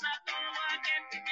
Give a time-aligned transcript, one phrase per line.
[0.00, 1.27] I've been it.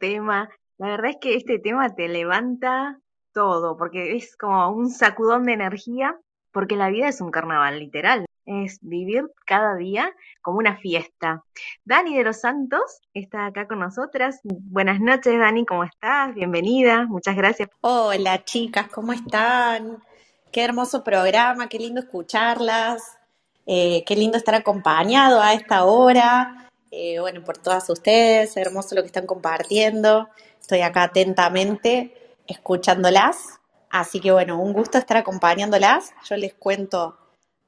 [0.00, 0.50] Tema.
[0.78, 2.98] La verdad es que este tema te levanta
[3.32, 6.16] todo, porque es como un sacudón de energía,
[6.52, 8.26] porque la vida es un carnaval, literal.
[8.46, 10.12] Es vivir cada día
[10.42, 11.44] como una fiesta.
[11.84, 14.40] Dani de los Santos está acá con nosotras.
[14.42, 16.34] Buenas noches, Dani, ¿cómo estás?
[16.34, 17.68] Bienvenida, muchas gracias.
[17.82, 20.02] Hola, chicas, ¿cómo están?
[20.50, 23.18] Qué hermoso programa, qué lindo escucharlas,
[23.66, 26.69] eh, qué lindo estar acompañado a esta hora.
[26.90, 30.28] Eh, bueno, por todas ustedes, hermoso lo que están compartiendo.
[30.60, 33.60] Estoy acá atentamente escuchándolas.
[33.90, 36.12] Así que bueno, un gusto estar acompañándolas.
[36.28, 37.16] Yo les cuento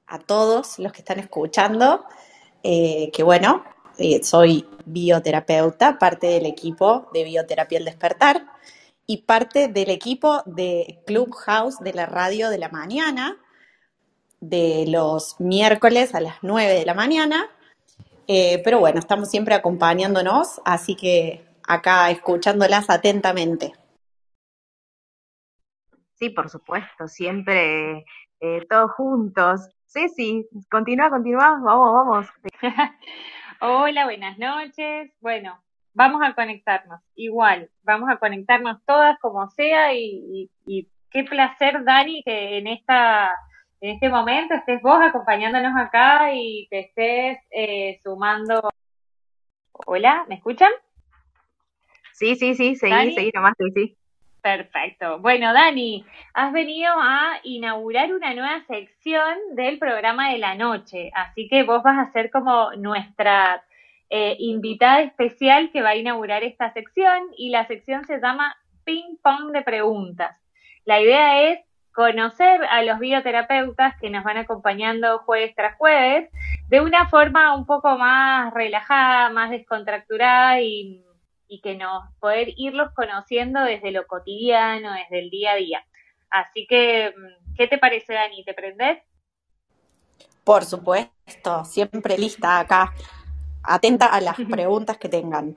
[0.06, 2.04] a todos los que están escuchando
[2.64, 3.64] eh, que bueno,
[3.98, 8.46] eh, soy bioterapeuta, parte del equipo de Bioterapia El Despertar
[9.06, 13.36] y parte del equipo de Clubhouse de la radio de la mañana,
[14.40, 17.50] de los miércoles a las 9 de la mañana
[18.34, 23.74] eh, pero bueno, estamos siempre acompañándonos, así que acá escuchándolas atentamente.
[26.14, 28.06] Sí, por supuesto, siempre
[28.40, 29.68] eh, todos juntos.
[29.84, 32.26] Sí, sí, continúa, continúa, vamos, vamos.
[33.60, 35.12] Hola, buenas noches.
[35.20, 41.84] Bueno, vamos a conectarnos, igual, vamos a conectarnos todas como sea y, y qué placer,
[41.84, 43.30] Dani, que en esta
[43.82, 48.70] en este momento estés vos acompañándonos acá y te estés eh, sumando.
[49.72, 50.70] Hola, ¿me escuchan?
[52.12, 53.96] Sí, sí, sí, seguí, seguí nomás, sí, sí.
[54.40, 55.18] Perfecto.
[55.18, 61.48] Bueno, Dani, has venido a inaugurar una nueva sección del programa de la noche, así
[61.48, 63.64] que vos vas a ser como nuestra
[64.10, 68.54] eh, invitada especial que va a inaugurar esta sección y la sección se llama
[68.84, 70.38] Ping Pong de Preguntas.
[70.84, 76.30] La idea es conocer a los bioterapeutas que nos van acompañando jueves tras jueves
[76.68, 81.04] de una forma un poco más relajada, más descontracturada y,
[81.62, 85.84] que nos poder irlos conociendo desde lo cotidiano, desde el día a día.
[86.30, 87.14] Así que,
[87.58, 88.42] ¿qué te parece, Dani?
[88.42, 89.02] ¿Te prendés?
[90.44, 92.94] Por supuesto, siempre lista acá,
[93.62, 95.54] atenta a las preguntas que tengan.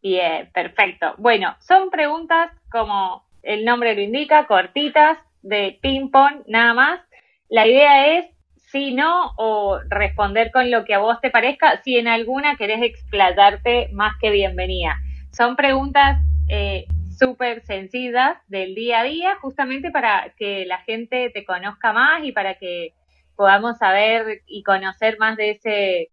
[0.00, 1.14] Bien, perfecto.
[1.18, 7.00] Bueno, son preguntas como el nombre lo indica, cortitas, de ping-pong nada más.
[7.48, 8.26] La idea es
[8.76, 11.80] sí, no, o responder con lo que a vos te parezca.
[11.82, 14.96] Si en alguna querés explayarte, más que bienvenida.
[15.30, 16.18] Son preguntas
[16.48, 16.86] eh,
[17.16, 22.32] súper sencillas del día a día, justamente para que la gente te conozca más y
[22.32, 22.92] para que
[23.36, 26.10] podamos saber y conocer más de ese,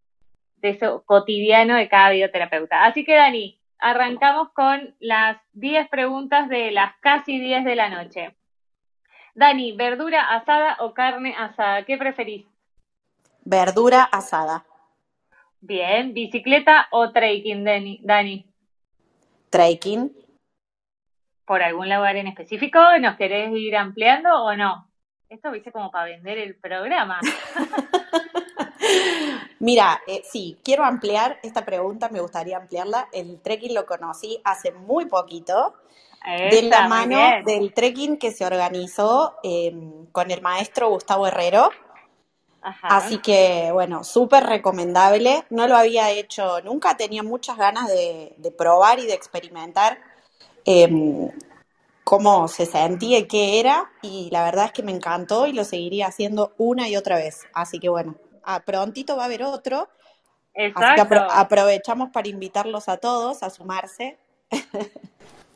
[0.58, 2.86] de eso cotidiano de cada bioterapeuta.
[2.86, 8.36] Así que, Dani, arrancamos con las 10 preguntas de las casi 10 de la noche.
[9.36, 11.84] Dani, ¿verdura asada o carne asada?
[11.86, 12.46] ¿Qué preferís?
[13.44, 14.64] Verdura asada.
[15.60, 17.66] Bien, ¿bicicleta o trekking,
[18.04, 18.46] Dani?
[19.50, 20.16] Trekking.
[21.46, 22.80] ¿Por algún lugar en específico?
[23.00, 24.88] ¿Nos querés ir ampliando o no?
[25.30, 27.20] Esto viste como para vender el programa.
[29.60, 33.08] Mira, eh, sí, quiero ampliar esta pregunta, me gustaría ampliarla.
[33.12, 35.74] El trekking lo conocí hace muy poquito
[36.26, 41.70] de la mano del trekking que se organizó em, con el maestro Gustavo Herrero.
[42.62, 45.44] Así que, bueno, súper recomendable.
[45.50, 50.00] No lo había hecho nunca, tenía muchas ganas de, probar y de experimentar
[50.64, 51.30] em,
[52.06, 53.92] cómo se sentía y qué era.
[54.02, 57.42] Y la verdad es que me encantó y lo seguiría haciendo una y otra vez.
[57.54, 59.90] Así que, bueno, a prontito va a haber otro.
[60.56, 64.18] Así que aprovechamos para invitarlos a todos a sumarse.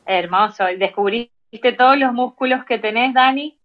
[0.08, 0.64] Hermoso.
[0.78, 3.58] ¿Descubriste todos los músculos que tenés, Dani?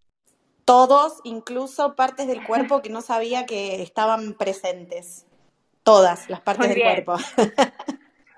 [0.66, 5.26] Todos, incluso partes del cuerpo que no sabía que estaban presentes.
[5.84, 7.16] Todas las partes del cuerpo.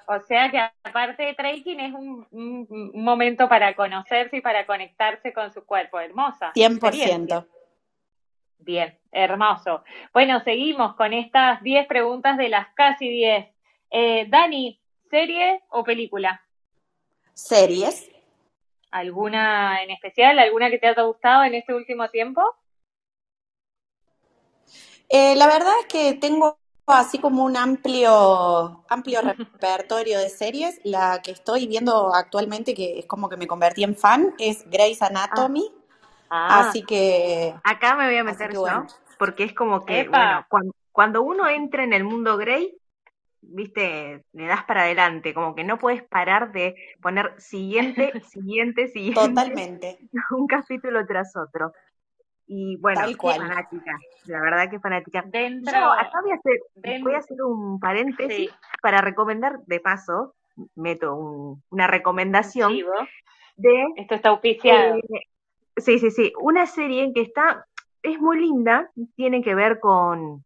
[0.07, 5.51] O sea que aparte de trekking es un, momento para conocerse y para conectarse con
[5.51, 5.99] su cuerpo.
[5.99, 6.53] Hermosa.
[6.53, 7.47] 100%.
[8.59, 9.83] Bien, hermoso.
[10.13, 13.47] Bueno, seguimos con estas 10 preguntas de las casi 10.
[13.89, 14.79] Eh, Dani,
[15.09, 16.44] ¿serie o película?
[17.35, 18.09] Series.
[18.89, 20.39] ¿Alguna en especial?
[20.39, 22.41] ¿Alguna que te haya gustado en este último tiempo?
[25.09, 30.79] Eh, la verdad es que tengo así como un amplio, amplio repertorio de series.
[30.83, 35.01] La que estoy viendo actualmente, que es como que me convertí en fan, es Grey's
[35.01, 35.71] Anatomy.
[36.29, 36.61] Ah.
[36.61, 37.53] Así que.
[37.63, 38.65] Acá me voy a meter yo,
[39.19, 42.77] porque es como que, bueno, cuando, cuando, uno entra en el mundo Grey,
[43.49, 49.21] viste, le das para adelante, como que no puedes parar de poner siguiente, siguiente, siguiente.
[49.21, 49.97] Totalmente.
[50.31, 51.73] Un capítulo tras otro.
[52.47, 55.23] Y bueno, fanática, la verdad que fanática.
[55.25, 58.51] Dentro, acá voy a hacer, voy a hacer un paréntesis
[58.83, 60.35] para recomendar, de paso,
[60.75, 62.73] meto una recomendación
[63.57, 63.85] de...
[63.95, 64.97] Esto está auspiciado.
[64.97, 65.21] Eh,
[65.77, 67.65] sí, sí, sí, una serie que está,
[68.03, 70.43] es muy linda, tiene que ver con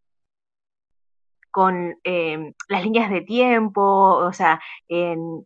[1.51, 5.45] con em, las líneas de tiempo, o sea, en,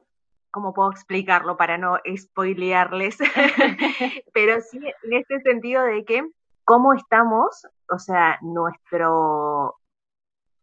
[0.51, 3.17] ¿cómo puedo explicarlo para no spoilearles?
[4.33, 6.23] Pero sí en este sentido de que
[6.63, 9.77] cómo estamos, o sea, nuestro,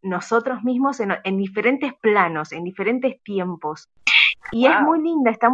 [0.02, 3.88] nosotros mismos en, diferentes planos, en diferentes tiempos.
[4.52, 5.50] Y es muy linda, está,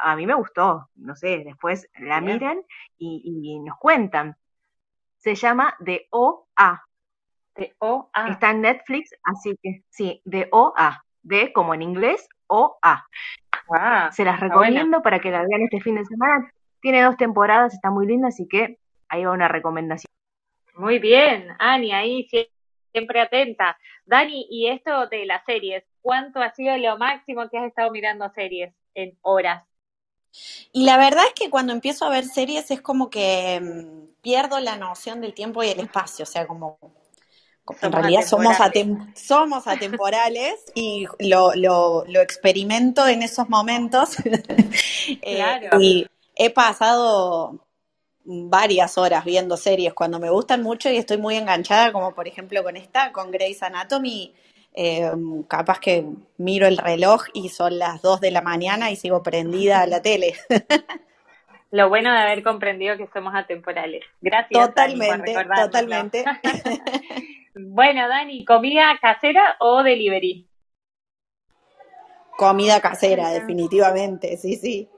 [0.00, 2.62] a mí me gustó, no sé, después la miran
[2.98, 4.36] y, y nos cuentan.
[5.18, 6.84] Se llama De O a,
[7.56, 8.30] de O A.
[8.30, 11.04] Está en Netflix, así que sí, de O A.
[11.22, 13.06] De como en inglés, O A.
[14.12, 16.50] Se las recomiendo para que la vean este fin de semana.
[16.80, 18.78] Tiene dos temporadas, está muy linda, así que
[19.08, 20.10] ahí va una recomendación.
[20.76, 22.28] Muy bien, Ani, ahí
[22.92, 23.78] siempre atenta.
[24.04, 28.28] Dani, y esto de las series, ¿cuánto ha sido lo máximo que has estado mirando
[28.30, 29.64] series en horas?
[30.72, 34.58] Y la verdad es que cuando empiezo a ver series es como que mm, pierdo
[34.60, 36.78] la noción del tiempo y el espacio, o sea, como
[37.80, 38.56] en realidad somos,
[39.14, 44.16] somos atemporales y lo, lo, lo, experimento en esos momentos.
[45.20, 47.60] Eh, y he pasado
[48.24, 52.62] varias horas viendo series cuando me gustan mucho y estoy muy enganchada, como por ejemplo
[52.62, 54.34] con esta, con Grey's Anatomy.
[54.72, 55.10] Eh,
[55.46, 56.06] capaz que
[56.38, 60.00] miro el reloj y son las 2 de la mañana y sigo prendida a la
[60.00, 60.34] tele.
[61.70, 64.04] Lo bueno de haber comprendido que somos atemporales.
[64.20, 64.68] Gracias.
[64.68, 66.24] Totalmente, totalmente.
[67.54, 70.48] Bueno, Dani, ¿comida casera o delivery?
[72.36, 74.88] Comida casera, definitivamente, sí, sí.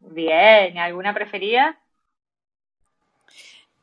[0.00, 1.78] Bien, ¿alguna preferida?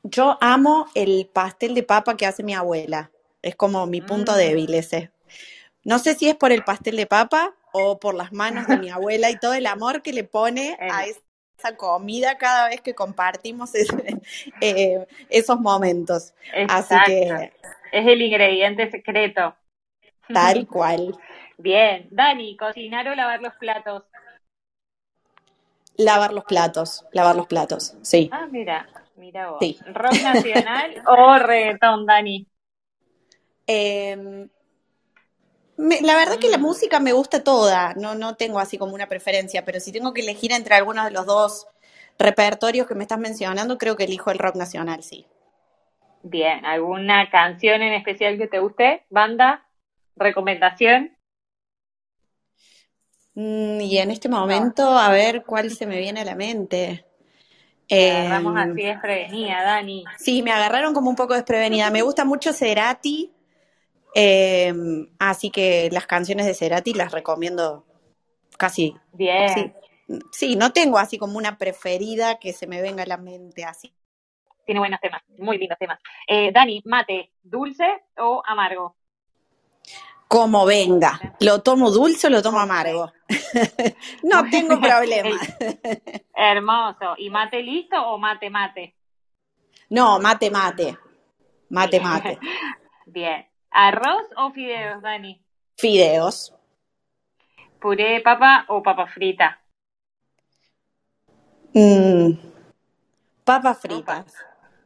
[0.04, 3.12] Yo amo el pastel de papa que hace mi abuela.
[3.42, 4.36] Es como mi punto mm.
[4.36, 5.12] débil ese.
[5.84, 8.90] No sé si es por el pastel de papa o por las manos de mi
[8.90, 11.06] abuela y todo el amor que le pone a
[11.58, 13.72] esa comida cada vez que compartimos
[14.62, 16.34] eh, esos momentos.
[16.70, 17.52] Así que
[17.92, 19.56] es el ingrediente secreto.
[20.34, 21.18] Tal cual.
[21.58, 22.08] Bien.
[22.12, 24.04] Dani, ¿cocinar o lavar los platos?
[25.96, 28.30] Lavar los platos, lavar los platos, sí.
[28.32, 29.60] Ah, mira, mira vos.
[29.94, 32.46] ¿Rock nacional o reggaetón, Dani?
[35.78, 36.62] Em, la verdad que la mm.
[36.62, 40.22] música me gusta toda, no, no tengo así como una preferencia, pero si tengo que
[40.22, 41.68] elegir entre algunos de los dos
[42.20, 45.26] repertorios que me estás mencionando, creo que elijo el rock nacional, sí.
[46.24, 49.06] Bien, ¿alguna canción en especial que te guste?
[49.10, 49.66] ¿Banda?
[50.16, 51.16] ¿Recomendación?
[53.36, 57.06] Mm, y en este momento, a ver cuál se me viene a la mente.
[57.90, 60.04] agarramos así em, desprevenida, Dani.
[60.18, 61.92] Sí, me agarraron como un poco desprevenida.
[61.92, 63.32] Me gusta mucho Cerati,
[64.18, 67.86] em, así que las canciones de Cerati las recomiendo
[68.58, 68.96] casi.
[69.14, 69.74] Bien.
[70.32, 73.94] sí, no tengo así como una preferida que se me venga a la mente así
[74.68, 75.98] tiene buenos temas, muy lindos temas.
[76.28, 78.98] Eh, Dani, mate, ¿dulce o amargo?
[80.28, 81.18] Como venga.
[81.40, 83.14] ¿Lo tomo dulce o lo tomo amargo?
[84.24, 85.40] no tengo problema.
[86.36, 87.16] Hermoso.
[87.18, 88.96] ¿Y mate listo o mate mate?
[89.90, 90.98] No, mate mate.
[91.70, 92.38] Mate mate.
[93.06, 93.48] Bien.
[93.80, 95.40] ¿Arroz o fideos, Dani?
[95.78, 96.52] Fideos.
[97.80, 99.62] ¿Puré de papa o papa frita?
[101.76, 102.32] Mm,
[103.44, 104.34] papas fritas.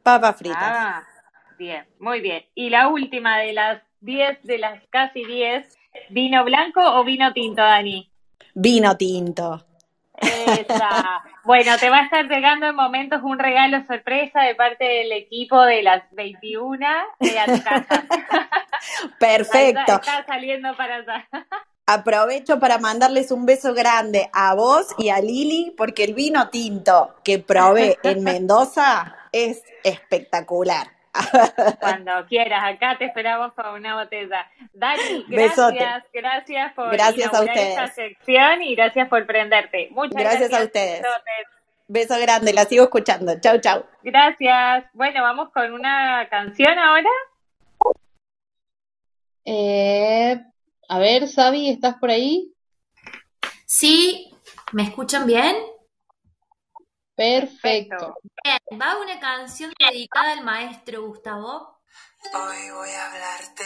[0.03, 0.59] Papas fritas.
[0.59, 1.03] Ah,
[1.57, 2.43] bien, muy bien.
[2.53, 5.73] Y la última de las 10, de las casi 10,
[6.09, 8.11] ¿vino blanco o vino tinto, Dani?
[8.55, 9.65] Vino tinto.
[10.21, 11.23] Esa.
[11.43, 15.61] Bueno, te va a estar llegando en momentos un regalo sorpresa de parte del equipo
[15.63, 16.85] de las 21
[17.19, 18.03] de a tu casa.
[19.19, 19.93] Perfecto.
[19.93, 21.27] Está, saliendo para allá.
[21.85, 27.15] Aprovecho para mandarles un beso grande a vos y a Lili, porque el vino tinto
[27.23, 31.00] que probé en Mendoza es espectacular.
[31.79, 34.49] Cuando quieras, acá te esperamos para una botella.
[34.73, 37.69] Dani, gracias, gracias por gracias a ustedes.
[37.69, 39.89] esta sección y gracias por prenderte.
[39.91, 40.49] Muchas gracias.
[40.49, 41.01] Gracias a ustedes.
[41.87, 43.39] Beso grande, la sigo escuchando.
[43.41, 43.85] Chau, chau.
[44.01, 44.85] Gracias.
[44.93, 47.09] Bueno, vamos con una canción ahora.
[49.43, 50.39] Eh,
[50.87, 52.53] a ver, Sabi, ¿estás por ahí?
[53.65, 54.33] Sí,
[54.71, 55.55] ¿me escuchan bien?
[57.21, 58.15] Perfecto.
[58.43, 61.77] Bien, va una canción dedicada al maestro Gustavo.
[62.33, 63.63] Hoy voy a hablarte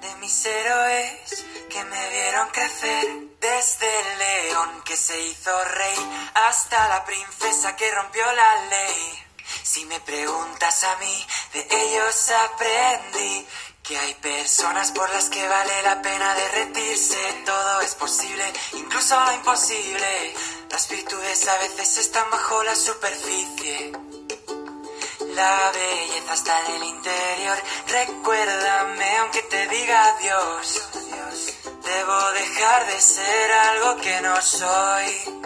[0.00, 3.06] de mis héroes que me vieron crecer
[3.40, 5.96] desde el león que se hizo rey
[6.34, 9.22] hasta la princesa que rompió la ley.
[9.62, 13.46] Si me preguntas a mí, de ellos aprendí
[13.82, 17.42] que hay personas por las que vale la pena derretirse.
[17.44, 20.34] Todo es posible, incluso lo imposible.
[20.70, 23.92] Las virtudes a veces están bajo la superficie.
[25.34, 27.58] La belleza está en el interior.
[27.88, 30.82] Recuérdame aunque te diga adiós.
[31.84, 35.42] Debo dejar de ser algo que no soy.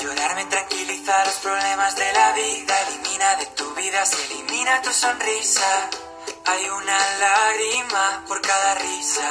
[0.00, 2.80] Llorarme tranquiliza los problemas de la vida.
[2.88, 5.90] Elimina de tu vida, se elimina tu sonrisa.
[6.50, 9.30] Hay una lágrima por cada risa.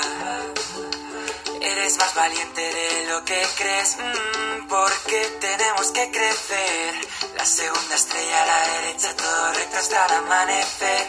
[1.59, 6.95] Eres más valiente de lo que crees, mm, porque tenemos que crecer.
[7.35, 11.07] La segunda estrella a la derecha, todo recto hasta amanecer.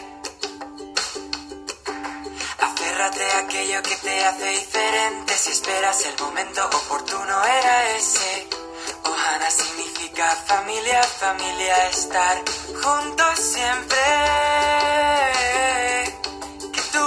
[2.58, 5.38] Aférrate a aquello que te hace diferente.
[5.38, 8.48] Si esperas el momento oportuno, era ese.
[9.04, 12.42] Ohana significa familia, familia, estar
[12.82, 14.00] juntos siempre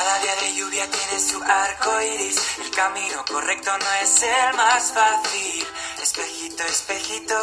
[0.00, 2.58] cada día de lluvia tiene su arco iris.
[2.64, 5.62] El camino correcto no es el más fácil.
[6.02, 7.34] Espejito, espejito,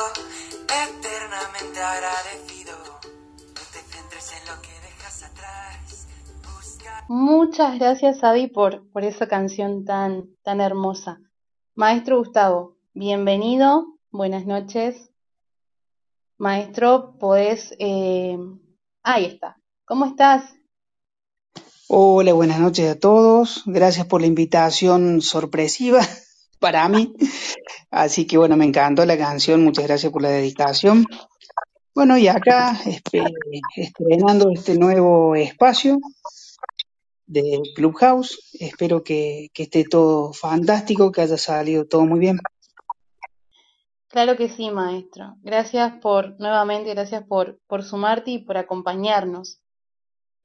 [0.65, 2.73] eternamente agradecido.
[2.81, 6.07] No te centres en lo que dejas atrás.
[7.07, 11.19] Muchas gracias, Avi, por, por esa canción tan, tan hermosa.
[11.75, 13.85] Maestro Gustavo, bienvenido.
[14.09, 15.11] Buenas noches.
[16.39, 17.75] Maestro, podés.
[17.77, 18.35] Eh...
[19.03, 19.59] Ahí está.
[19.85, 20.56] ¿Cómo estás?
[21.89, 23.63] Hola, buenas noches a todos.
[23.65, 26.01] Gracias por la invitación sorpresiva
[26.59, 27.13] para mí.
[27.89, 29.63] Así que bueno, me encantó la canción.
[29.63, 31.05] Muchas gracias por la dedicación.
[31.95, 33.23] Bueno, y acá este,
[33.77, 35.97] estrenando este nuevo espacio
[37.25, 38.37] de Clubhouse.
[38.59, 42.37] Espero que, esté todo fantástico, que haya salido todo muy bien.
[44.09, 45.37] Claro que sí, maestro.
[45.41, 49.61] Gracias por, nuevamente, gracias por sumarte y por acompañarnos.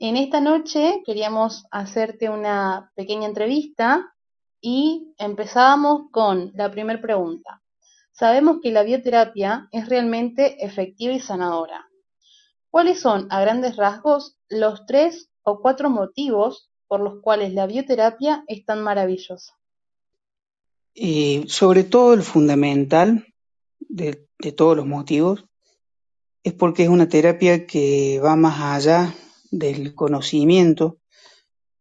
[0.05, 4.13] En esta noche queríamos hacerte una pequeña entrevista
[4.61, 7.63] y empezábamos con la primera pregunta.
[8.11, 11.89] Sabemos que la bioterapia es realmente efectiva y sanadora.
[12.69, 18.43] ¿Cuáles son, a grandes rasgos, los tres o cuatro motivos por los cuales la bioterapia
[18.49, 19.57] es tan maravillosa?
[21.47, 23.25] Sobre todo el fundamental
[23.79, 25.45] de, de todos los motivos
[26.43, 29.15] es porque es una terapia que va más allá
[29.53, 30.99] del conocimiento,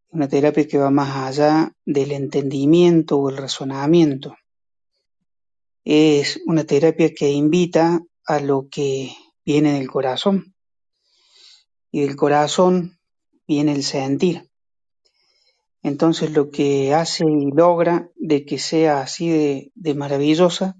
[0.09, 4.35] una terapia que va más allá del entendimiento o el razonamiento.
[5.83, 9.13] Es una terapia que invita a lo que
[9.45, 10.53] viene del corazón.
[11.91, 12.99] Y del corazón
[13.47, 14.49] viene el sentir.
[15.81, 20.75] Entonces lo que hace y logra de que sea así de, maravillosa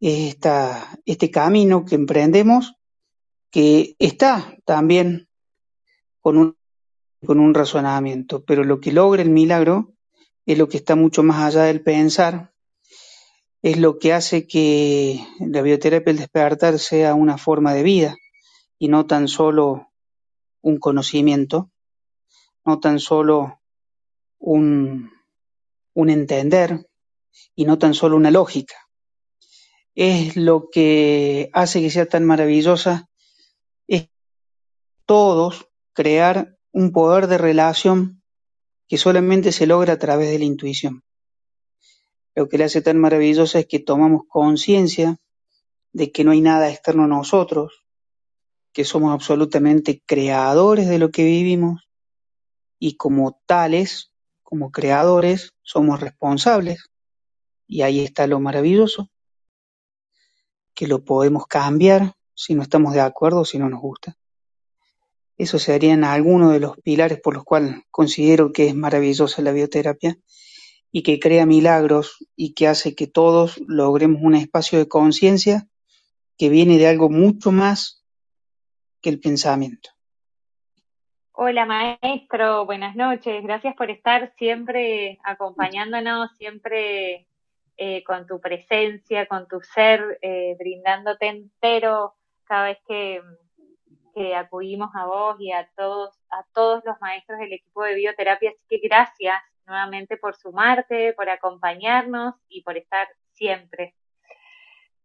[0.00, 2.74] es esta, este camino que emprendemos,
[3.50, 5.25] que está también
[6.26, 6.58] con un,
[7.24, 9.94] con un razonamiento, pero lo que logra el milagro
[10.44, 12.52] es lo que está mucho más allá del pensar,
[13.62, 18.16] es lo que hace que la bioterapia, el despertar, sea una forma de vida
[18.76, 19.92] y no tan solo
[20.62, 21.70] un conocimiento,
[22.64, 23.60] no tan solo
[24.40, 25.12] un,
[25.94, 26.88] un entender
[27.54, 28.74] y no tan solo una lógica.
[29.94, 33.08] Es lo que hace que sea tan maravillosa,
[33.86, 34.08] es
[35.04, 38.22] todos crear un poder de relación
[38.86, 41.02] que solamente se logra a través de la intuición.
[42.34, 45.16] Lo que le hace tan maravillosa es que tomamos conciencia
[45.94, 47.86] de que no hay nada externo a nosotros,
[48.74, 51.88] que somos absolutamente creadores de lo que vivimos
[52.78, 54.12] y como tales,
[54.42, 56.90] como creadores, somos responsables.
[57.66, 59.08] Y ahí está lo maravilloso,
[60.74, 64.18] que lo podemos cambiar si no estamos de acuerdo si no nos gusta.
[65.38, 70.16] Eso serían algunos de los pilares por los cuales considero que es maravillosa la bioterapia
[70.90, 75.66] y que crea milagros y que hace que todos logremos un espacio de conciencia
[76.38, 78.04] que viene de algo mucho más
[79.02, 79.90] que el pensamiento.
[81.32, 83.42] Hola maestro, buenas noches.
[83.42, 87.26] Gracias por estar siempre acompañándonos, siempre
[87.76, 92.14] eh, con tu presencia, con tu ser, eh, brindándote entero
[92.44, 93.20] cada vez que,
[94.16, 98.50] que acudimos a vos y a todos, a todos los maestros del equipo de bioterapia.
[98.50, 103.94] Así que gracias nuevamente por sumarte, por acompañarnos y por estar siempre.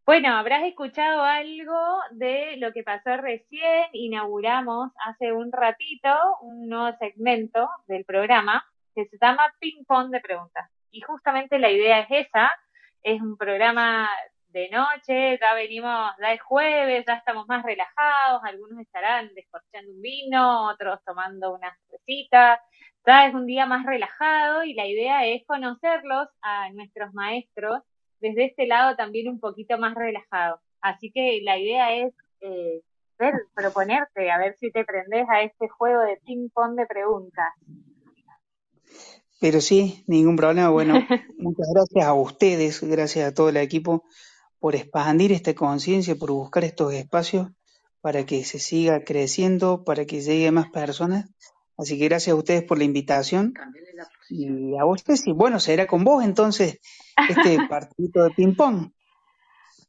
[0.06, 3.84] Bueno, habrás escuchado algo de lo que pasó recién.
[3.91, 6.10] Inauguramos hace un ratito
[6.44, 8.65] un nuevo segmento del programa
[8.96, 10.72] que se llama Ping Pong de Preguntas.
[10.89, 12.50] Y justamente la idea es esa.
[13.03, 14.10] Es un programa
[14.51, 20.01] de noche, ya venimos, ya es jueves, ya estamos más relajados, algunos estarán descorchando un
[20.01, 22.62] vino, otros tomando una cervecita,
[23.06, 27.82] ya es un día más relajado y la idea es conocerlos a nuestros maestros
[28.19, 30.60] desde este lado también un poquito más relajado.
[30.82, 32.82] Así que la idea es eh,
[33.17, 37.54] ver, proponerte, a ver si te prendes a este juego de ping-pong de preguntas.
[39.39, 40.69] Pero sí, ningún problema.
[40.69, 40.93] Bueno,
[41.39, 44.04] muchas gracias a ustedes, gracias a todo el equipo
[44.62, 47.50] por expandir esta conciencia, por buscar estos espacios
[48.00, 51.30] para que se siga creciendo, para que llegue más personas.
[51.78, 53.54] Así que gracias a ustedes por la invitación.
[54.30, 56.80] Y a ustedes, y bueno, será con vos entonces
[57.28, 58.91] este partidito de ping-pong.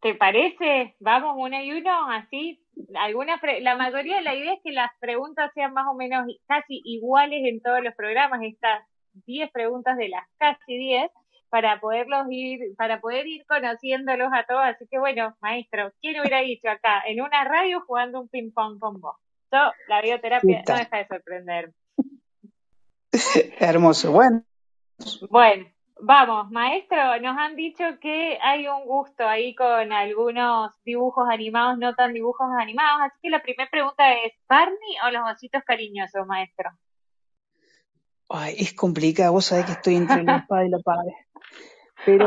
[0.01, 0.97] ¿Te parece?
[1.01, 2.59] Vamos uno y uno, así.
[2.95, 6.81] Alguna la mayoría de la idea es que las preguntas sean más o menos casi
[6.85, 8.83] iguales en todos los programas, estas
[9.27, 11.11] 10 preguntas de las casi 10
[11.53, 14.62] para poderlos ir, para poder ir conociéndolos a todos.
[14.65, 18.79] Así que bueno, maestro, ¿quién hubiera dicho acá en una radio jugando un ping pong
[18.79, 19.17] con vos?
[19.53, 21.73] Yo, la bioterapia no deja de sorprender.
[23.61, 24.43] Hermoso, bueno.
[25.29, 25.67] Bueno,
[26.01, 31.95] vamos, maestro, nos han dicho que hay un gusto ahí con algunos dibujos animados, no
[31.95, 36.71] tan dibujos animados, así que la primera pregunta es, ¿Barney o los ositos cariñosos, maestro?
[38.35, 41.12] Ay, es complicado, vos sabés que estoy entre la espada y la pared.
[42.07, 42.25] Pero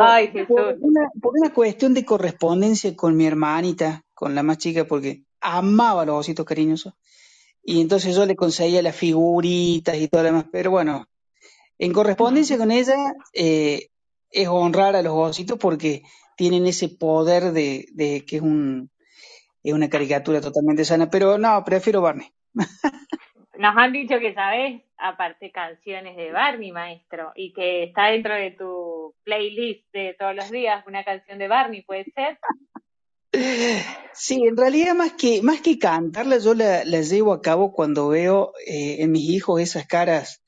[0.48, 5.24] por, una, por una cuestión de correspondencia con mi hermanita, con la más chica, porque
[5.42, 6.94] amaba los ositos cariñosos,
[7.64, 11.08] y entonces yo le conseguía las figuritas y todo lo demás, pero bueno,
[11.80, 13.88] en correspondencia con ella eh,
[14.30, 16.04] es honrar a los ositos porque
[16.38, 18.92] tienen ese poder de, de que es un
[19.64, 22.32] es una caricatura totalmente sana, pero no, prefiero Barney.
[23.58, 28.52] Nos han dicho que sabes, aparte, canciones de Barney, maestro, y que está dentro de
[28.52, 32.38] tu playlist de todos los días una canción de Barney, ¿puede ser?
[34.14, 38.54] Sí, en realidad más que, más que cantarla, yo la, llevo a cabo cuando veo
[38.66, 40.42] eh, en mis hijos esas caras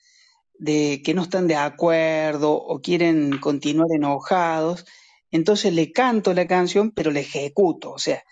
[0.58, 4.86] de que no están de acuerdo o quieren continuar enojados.
[5.32, 7.92] Entonces le canto la canción, pero la ejecuto.
[7.92, 8.24] O sea,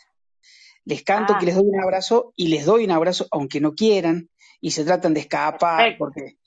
[0.86, 1.46] les canto que ah.
[1.48, 4.30] les doy un abrazo y les doy un abrazo aunque no quieran
[4.66, 6.40] y se tratan de escapar porque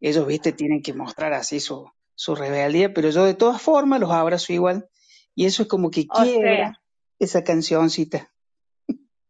[0.00, 4.10] ellos, viste, tienen que mostrar así su, su rebeldía, pero yo de todas formas los
[4.12, 4.88] abrazo igual
[5.34, 6.72] y eso es como que quiero
[7.18, 8.32] esa cancioncita.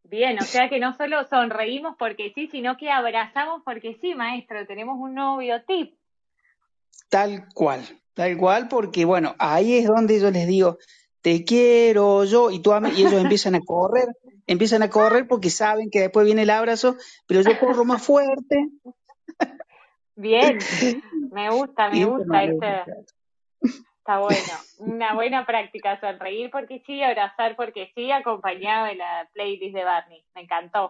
[0.05, 4.65] Bien, o sea que no solo sonreímos porque sí, sino que abrazamos porque sí, maestro,
[4.65, 5.97] tenemos un novio tip.
[7.09, 7.81] Tal cual,
[8.13, 10.77] tal cual, porque bueno, ahí es donde yo les digo,
[11.19, 14.07] te quiero yo, y, tú, y ellos empiezan a correr,
[14.47, 16.95] empiezan a correr porque saben que después viene el abrazo,
[17.27, 18.69] pero yo corro más fuerte.
[20.15, 20.57] Bien,
[21.31, 22.83] Me gusta, me gusta este.
[23.99, 24.53] Está bueno.
[24.79, 30.25] Una buena práctica, sonreír porque sí, abrazar porque sí, acompañado de la playlist de Barney.
[30.33, 30.89] Me encantó.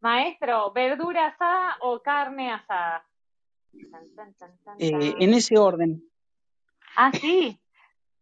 [0.00, 3.04] Maestro, ¿verdura asada o carne asada?
[4.78, 6.04] Eh, en ese orden.
[6.94, 7.58] Ah, sí.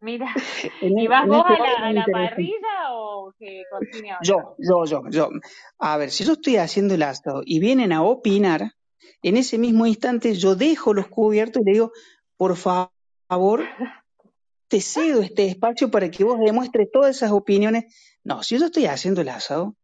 [0.03, 0.35] Mira,
[0.83, 5.31] ¿y vas vos a la, parrilla o que cocine Yo, yo, yo, yo.
[5.79, 8.73] A ver, si yo estoy haciendo el asado y vienen a opinar,
[9.23, 11.93] en ese mismo instante yo dejo los cubiertos y le digo,
[12.37, 13.63] por favor,
[14.67, 17.85] te cedo este espacio para que vos demuestres todas esas opiniones.
[18.25, 19.77] No, si yo estoy haciendo el asado,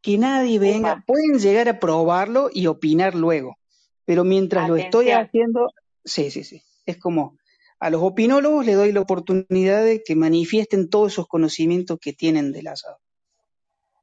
[0.00, 3.56] que nadie venga, pueden llegar a probarlo y opinar luego,
[4.04, 5.72] pero mientras lo estoy haciendo,
[6.04, 7.36] sí, sí, sí, es como
[7.80, 12.52] a los opinólogos les doy la oportunidad de que manifiesten todos esos conocimientos que tienen
[12.52, 12.98] del asado.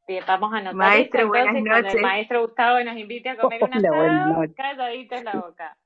[0.08, 1.70] Bien, vamos a anotar maestro, buenas noches.
[1.70, 5.78] cuando el maestro Gustavo nos invite a comer un asado, calladito en la boca.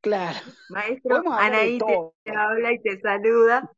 [0.00, 0.38] Claro.
[0.68, 3.70] Maestro, Anaí te, habla y te saluda.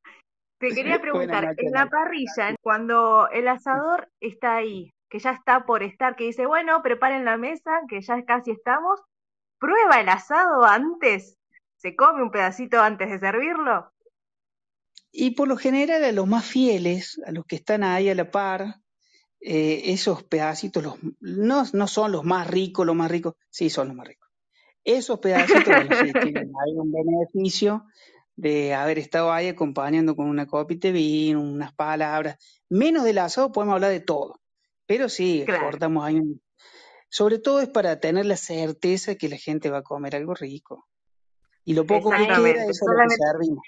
[0.59, 5.83] Te quería preguntar, en la parrilla, cuando el asador está ahí, que ya está por
[5.83, 9.01] estar, que dice, bueno, preparen la mesa, que ya casi estamos,
[9.59, 11.40] ¿prueba el asado antes?
[11.81, 13.91] ¿Se come un pedacito antes de servirlo?
[15.13, 18.31] Y por lo general a los más fieles, a los que están ahí a la
[18.31, 18.83] par,
[19.41, 23.89] eh, esos pedacitos los, no, no son los más ricos, los más ricos, sí son
[23.89, 24.29] los más ricos.
[24.85, 27.87] Esos pedacitos, bueno, sí, tienen ahí un beneficio
[28.37, 32.37] de haber estado ahí acompañando con una copita de vino, unas palabras.
[32.69, 34.39] Menos del asado podemos hablar de todo.
[34.85, 36.21] Pero sí, cortamos ahí
[37.09, 40.90] Sobre todo es para tener la certeza que la gente va a comer algo rico.
[41.71, 43.63] Y lo poco que queda es lo que servimos.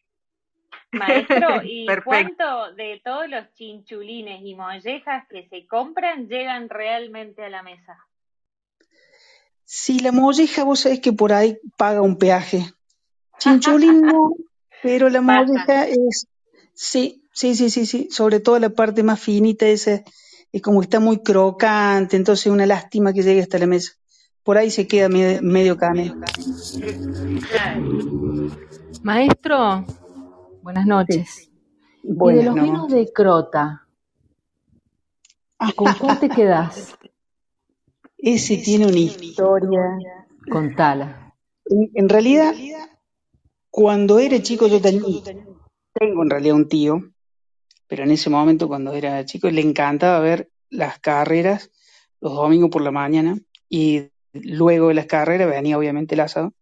[0.91, 7.49] Maestro, ¿y cuánto de todos los chinchulines y mollejas que se compran llegan realmente a
[7.49, 7.97] la mesa?
[9.65, 12.73] Si la molleja, vos sabés que por ahí paga un peaje.
[13.39, 14.33] Chinchulín no,
[14.83, 16.27] pero la molleja es,
[16.75, 20.03] sí, sí, sí, sí, sí, sobre todo la parte más finita esa,
[20.51, 23.93] es como está muy crocante, entonces es una lástima que llegue hasta la mesa.
[24.43, 25.77] Por ahí se queda medio, medio
[29.03, 29.85] Maestro,
[30.63, 31.51] buenas noches.
[32.03, 33.87] y de los vinos de Crota,
[35.77, 36.97] ¿con cuál te quedas?
[38.19, 39.99] Ese tiene una historia.
[40.51, 41.35] Contala.
[41.67, 42.55] En, en realidad,
[43.71, 45.23] cuando era chico yo tenía,
[45.93, 47.01] tengo en realidad un tío,
[47.87, 51.71] pero en ese momento cuando era chico le encantaba ver las carreras
[52.21, 53.37] los domingos por la mañana
[53.69, 56.55] y luego de las carreras venía obviamente el asado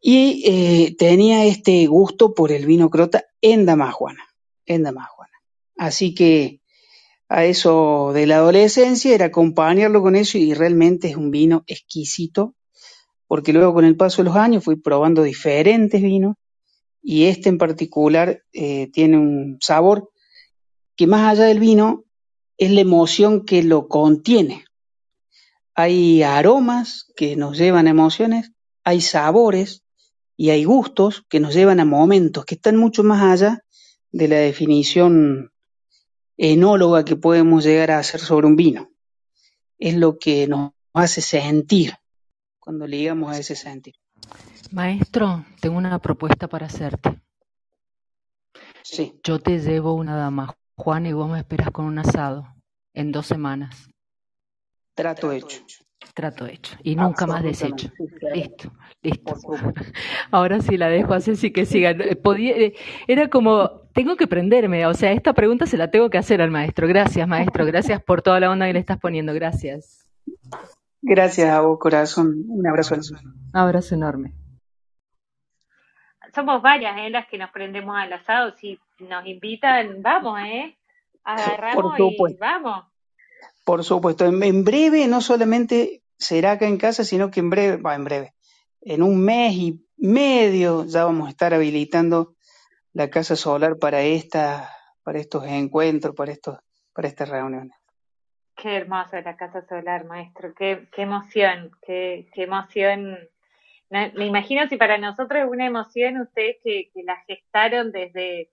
[0.00, 4.24] y eh, tenía este gusto por el vino crota en Damajuana,
[4.64, 5.32] en Damajuana.
[5.76, 6.60] Así que
[7.28, 12.54] a eso de la adolescencia era acompañarlo con eso y realmente es un vino exquisito,
[13.26, 16.36] porque luego con el paso de los años fui probando diferentes vinos
[17.02, 20.10] y este en particular eh, tiene un sabor
[20.94, 22.04] que más allá del vino
[22.58, 24.65] es la emoción que lo contiene.
[25.78, 28.50] Hay aromas que nos llevan a emociones,
[28.82, 29.84] hay sabores
[30.34, 33.62] y hay gustos que nos llevan a momentos que están mucho más allá
[34.10, 35.52] de la definición
[36.38, 38.90] enóloga que podemos llegar a hacer sobre un vino.
[39.78, 41.94] Es lo que nos hace sentir
[42.58, 43.94] cuando ligamos a ese sentir.
[44.72, 47.20] Maestro, tengo una propuesta para hacerte.
[48.82, 49.20] Sí.
[49.22, 52.46] Yo te llevo una dama, Juan, y vos me esperas con un asado
[52.94, 53.90] en dos semanas.
[54.96, 55.60] Trato hecho.
[56.14, 56.76] Trato hecho.
[56.82, 57.90] Y nunca más deshecho.
[58.32, 59.36] Listo, listo.
[60.30, 61.94] Ahora sí la dejo a Ceci que siga.
[62.22, 62.74] Podía, eh,
[63.06, 64.86] era como, tengo que prenderme.
[64.86, 66.88] O sea, esta pregunta se la tengo que hacer al maestro.
[66.88, 67.66] Gracias, maestro.
[67.66, 69.34] Gracias por toda la onda que le estás poniendo.
[69.34, 70.08] Gracias.
[71.02, 72.44] Gracias a vos, corazón.
[72.48, 73.30] Un abrazo enorme.
[73.52, 74.32] Un abrazo enorme.
[76.34, 77.10] Somos varias ¿eh?
[77.10, 78.54] las que nos prendemos al asado.
[78.56, 80.74] Si nos invitan, vamos, ¿eh?
[81.22, 82.86] Agarramos y vamos.
[83.66, 87.96] Por supuesto, en, breve no solamente será acá en casa, sino que en breve, va,
[87.96, 88.32] en breve,
[88.80, 92.36] en un mes y medio ya vamos a estar habilitando
[92.92, 94.70] la casa solar para esta,
[95.02, 96.60] para estos encuentros, para estos,
[96.92, 97.76] para estas reuniones.
[98.54, 103.18] Qué hermosa la casa solar, maestro, qué, qué emoción, qué, qué emoción.
[103.90, 108.48] Me imagino si para nosotros es una emoción ustedes que, que la gestaron desde,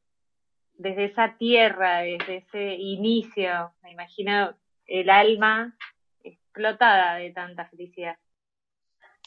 [0.73, 5.77] desde esa tierra, desde ese inicio, me imagino el alma
[6.23, 8.15] explotada de tanta felicidad.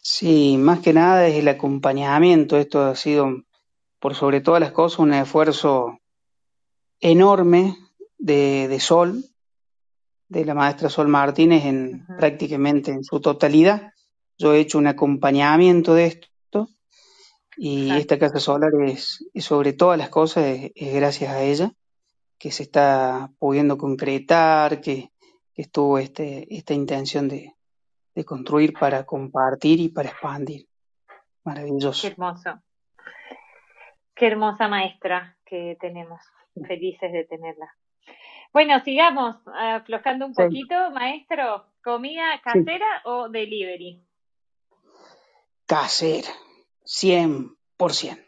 [0.08, 2.56] Sí, más que nada es el acompañamiento.
[2.56, 3.42] Esto ha sido,
[3.98, 5.98] por sobre todas las cosas, un esfuerzo
[7.00, 7.76] enorme
[8.16, 9.24] de, Sol,
[10.28, 13.92] de la maestra Sol Martínez, en prácticamente en su totalidad.
[14.38, 16.68] Yo he hecho un acompañamiento de esto
[17.56, 21.72] Y esta casa solar es, sobre todas las cosas, es, gracias a ella
[22.38, 25.10] que se está pudiendo concretar, que,
[25.56, 27.54] estuvo este, esta intención de,
[28.14, 30.66] de construir para compartir y para expandir.
[31.44, 32.02] Maravilloso.
[32.02, 32.62] Qué hermoso.
[34.14, 36.20] Qué hermosa maestra que tenemos.
[36.66, 37.68] Felices de tenerla.
[38.52, 41.66] Bueno, sigamos aflojando un poquito, maestro.
[41.84, 44.02] ¿Comida casera o delivery?
[45.66, 46.30] Casera,
[46.84, 47.54] 100%.
[47.78, 48.26] 100%.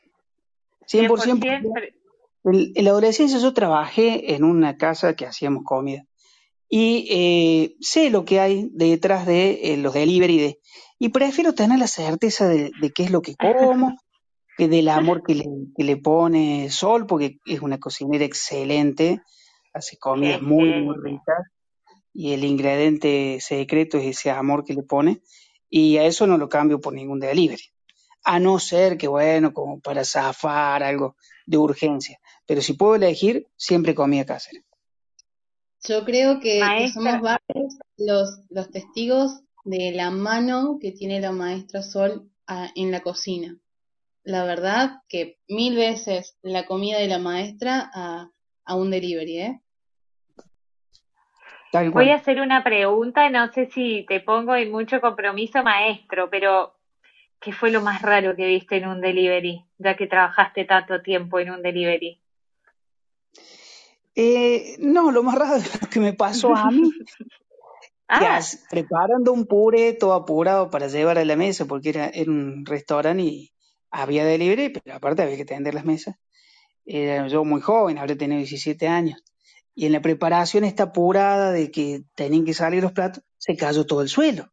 [0.86, 1.94] 100%.
[2.44, 6.04] En la adolescencia yo trabajé en una casa que hacíamos comida
[6.68, 10.60] y eh, sé lo que hay detrás de eh, los delivery de,
[10.98, 13.96] y prefiero tener la certeza de, qué es lo que como,
[14.56, 15.44] que del amor que le,
[15.76, 19.22] que le, pone Sol, porque es una cocinera excelente,
[19.72, 21.46] hace comidas muy, muy ricas
[22.12, 25.22] y el ingrediente secreto es ese amor que le pone
[25.70, 27.62] y a eso no lo cambio por ningún delivery.
[28.24, 32.18] A no ser que, bueno, como para zafar algo de urgencia.
[32.46, 34.60] Pero si puedo elegir, siempre comía casera.
[35.86, 36.60] Yo creo que,
[36.92, 42.30] somos varios los, los testigos de la mano que tiene la maestra Sol
[42.74, 43.56] en la cocina.
[44.24, 48.30] La verdad que mil veces la comida de la maestra a,
[48.64, 49.60] a un delivery, ¿eh?
[51.72, 56.74] Voy a hacer una pregunta, no sé si te pongo en mucho compromiso, maestro, pero
[57.40, 61.38] ¿qué fue lo más raro que viste en un delivery, ya que trabajaste tanto tiempo
[61.38, 62.20] en un delivery?
[64.20, 66.90] Eh, no, lo más raro que me pasó a mí.
[68.08, 68.40] ah.
[68.68, 73.22] preparando un puré todo apurado para llevar a la mesa, porque era, era un restaurante
[73.22, 73.52] y
[73.92, 76.16] había delivery, pero aparte había que tender las mesas.
[76.84, 79.22] Era yo muy joven, habría tenido 17 años.
[79.72, 83.86] Y en la preparación esta apurada de que tenían que salir los platos, se cayó
[83.86, 84.50] todo el suelo.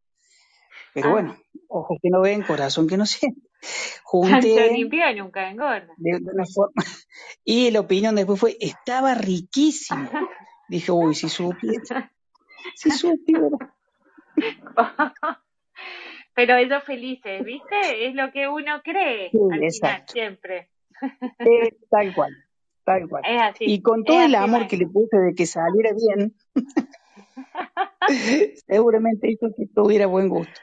[0.95, 1.11] Pero ah.
[1.11, 3.41] bueno, ojos que no ven, corazón que no siente.
[4.03, 4.71] Junté.
[4.71, 5.93] limpio nunca engorda.
[5.97, 6.73] De, una forma.
[7.43, 10.09] Y la opinión después fue, estaba riquísimo.
[10.69, 12.11] Dije, uy, si supiera.
[12.75, 13.57] Si supiera.
[16.33, 18.07] Pero ellos felices, ¿viste?
[18.07, 20.69] Es lo que uno cree sí, al final, siempre.
[21.89, 22.33] tal cual,
[22.83, 23.23] tal cual.
[23.25, 26.35] Es así, y con todo el amor que le puse de que saliera bien,
[28.67, 30.59] seguramente hizo que tuviera buen gusto.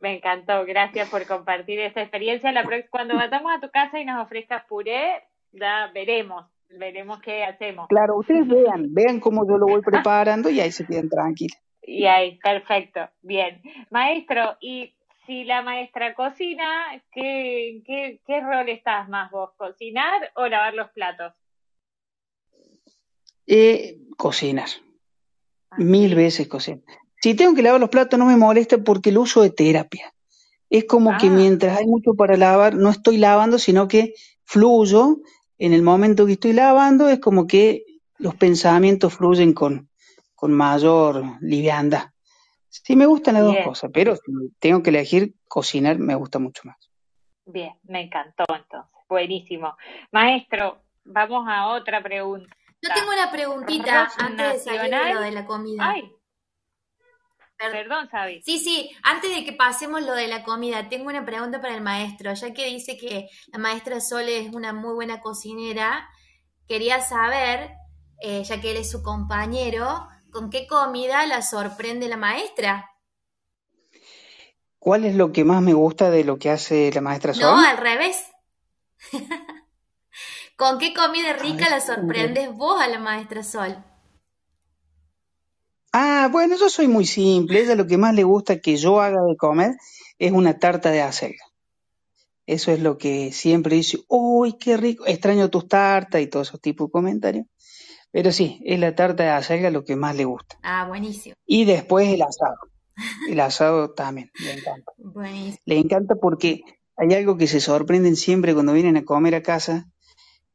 [0.00, 2.52] Me encantó, gracias por compartir esta experiencia.
[2.52, 7.86] La cuando vayamos a tu casa y nos ofrezcas puré, ya veremos, veremos qué hacemos.
[7.88, 11.58] Claro, ustedes vean, vean cómo yo lo voy preparando y ahí se quedan tranquilos.
[11.82, 13.60] Y ahí, perfecto, bien.
[13.90, 14.94] Maestro, y
[15.26, 16.66] si la maestra cocina,
[17.12, 19.50] ¿qué, qué, qué rol estás más vos?
[19.56, 21.34] ¿Cocinar o lavar los platos?
[23.46, 24.68] Eh, cocinar.
[25.70, 26.84] Ah, Mil veces cocinar.
[27.20, 30.12] Si tengo que lavar los platos no me molesta porque el uso de terapia.
[30.70, 31.30] Es como que ah.
[31.30, 35.18] mientras hay mucho para lavar, no estoy lavando, sino que fluyo.
[35.58, 37.84] En el momento que estoy lavando, es como que
[38.18, 39.90] los pensamientos fluyen con,
[40.34, 42.10] con mayor liviandad.
[42.68, 44.22] Sí, me gustan las dos cosas, pero si
[44.58, 46.76] tengo que elegir cocinar, me gusta mucho más.
[47.44, 48.90] Bien, me encantó entonces.
[49.08, 49.76] Buenísimo.
[50.12, 52.54] Maestro, vamos a otra pregunta.
[52.80, 55.90] Yo tengo una preguntita antes de salir de lo de la comida.
[55.90, 56.10] Ay,
[57.68, 58.42] Perdón, Sabi.
[58.42, 61.82] Sí, sí, antes de que pasemos lo de la comida, tengo una pregunta para el
[61.82, 66.08] maestro, ya que dice que la maestra Sole es una muy buena cocinera,
[66.66, 67.72] quería saber,
[68.22, 72.90] eh, ya que él es su compañero, ¿con qué comida la sorprende la maestra?
[74.78, 77.42] ¿Cuál es lo que más me gusta de lo que hace la maestra Sol?
[77.42, 78.24] No, al revés.
[80.56, 83.84] ¿Con qué comida rica la sorprendes vos a la maestra Sol?
[85.92, 87.60] Ah, bueno, yo soy muy simple.
[87.60, 89.76] Ella lo que más le gusta que yo haga de comer
[90.18, 91.44] es una tarta de acelga.
[92.46, 96.60] Eso es lo que siempre dice, uy, qué rico, extraño tus tartas y todos esos
[96.60, 97.46] tipos de comentarios.
[98.12, 100.58] Pero sí, es la tarta de acelga lo que más le gusta.
[100.62, 101.34] Ah, buenísimo.
[101.46, 102.56] Y después el asado.
[103.28, 104.92] El asado también, le encanta.
[104.98, 105.58] Buenísimo.
[105.64, 106.62] Le encanta porque
[106.96, 109.86] hay algo que se sorprenden siempre cuando vienen a comer a casa,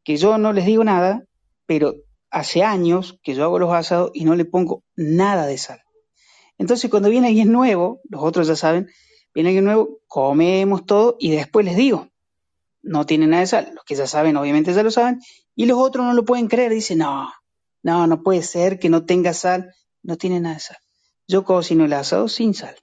[0.03, 1.23] que yo no les digo nada,
[1.65, 1.95] pero
[2.35, 5.81] hace años que yo hago los asados y no le pongo nada de sal.
[6.57, 8.89] Entonces cuando viene alguien nuevo, los otros ya saben,
[9.33, 12.09] viene alguien nuevo, comemos todo y después les digo,
[12.81, 13.71] no tiene nada de sal.
[13.73, 15.21] Los que ya saben, obviamente ya lo saben,
[15.55, 17.31] y los otros no lo pueden creer, dicen, no,
[17.83, 20.77] no, no puede ser que no tenga sal, no tiene nada de sal.
[21.29, 22.75] Yo cocino el asado sin sal.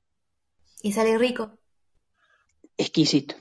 [0.81, 1.59] ¿Y sale rico?
[2.79, 3.35] Exquisito.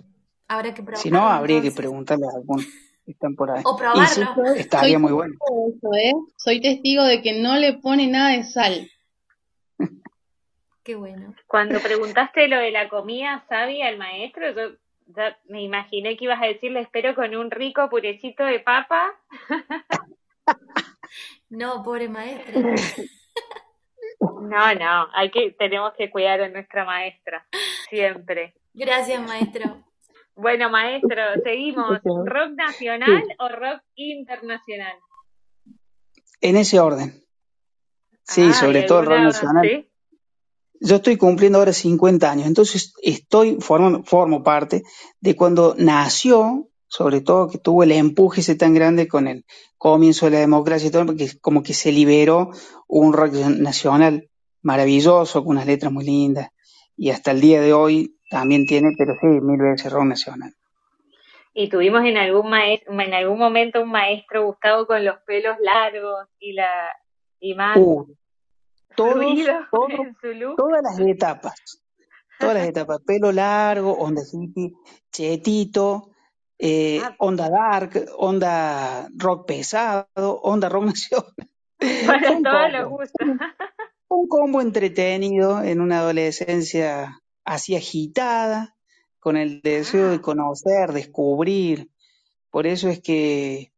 [0.49, 2.65] Habrá que Si no, habría que preguntarle a algún
[3.11, 3.61] están por ahí.
[3.65, 4.53] O probarlo.
[4.55, 5.35] estaría muy bueno.
[5.97, 6.13] ¿eh?
[6.37, 8.89] Soy testigo de que no le pone nada de sal.
[10.83, 11.35] Qué bueno.
[11.47, 14.75] Cuando preguntaste lo de la comida, sabía el maestro, yo
[15.15, 19.13] Ya me imaginé que ibas a decirle espero con un rico purecito de papa.
[21.49, 22.61] No, pobre maestra.
[24.21, 27.45] No, no, hay que, tenemos que cuidar a nuestra maestra,
[27.89, 28.53] siempre.
[28.73, 29.83] Gracias, maestro.
[30.35, 31.99] Bueno, maestro, seguimos.
[32.03, 34.93] ¿Rock nacional o rock internacional?
[36.41, 37.23] En ese orden.
[38.23, 39.67] Sí, Ah, sobre ¿y todo el rock nacional.
[39.69, 39.87] sí?
[40.83, 44.81] Yo estoy cumpliendo ahora 50 años, entonces estoy, formo, formo parte
[45.19, 49.45] de cuando nació, sobre todo que tuvo el empuje ese tan grande con el
[49.77, 52.49] comienzo de la democracia y todo, porque como que se liberó
[52.87, 54.29] un rock nacional
[54.63, 56.49] maravilloso, con unas letras muy lindas,
[56.97, 60.53] y hasta el día de hoy también tiene, pero sí, mil veces rock nacional.
[61.53, 66.27] Y tuvimos en algún maestro, en algún momento un maestro Gustavo con los pelos largos
[66.39, 66.69] y la
[67.41, 68.05] y más Uh,
[68.95, 70.55] todos, en su look.
[70.55, 71.83] todas las etapas,
[72.39, 74.71] todas las etapas, pelo largo, onda hippie,
[75.11, 76.11] chetito,
[76.57, 77.15] eh, Ah.
[77.19, 80.07] onda dark, onda rock pesado,
[80.43, 81.33] onda rock nacional.
[82.07, 83.27] Para todos los gustos.
[84.09, 88.75] un combo entretenido en una adolescencia así agitada,
[89.19, 90.21] con el deseo de Ah.
[90.21, 91.89] conocer, descubrir.
[92.49, 93.71] Por eso es que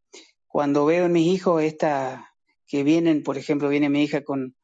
[0.48, 2.34] cuando veo en mis hijos esta,
[2.68, 4.56] que vienen, por ejemplo, viene mi hija con,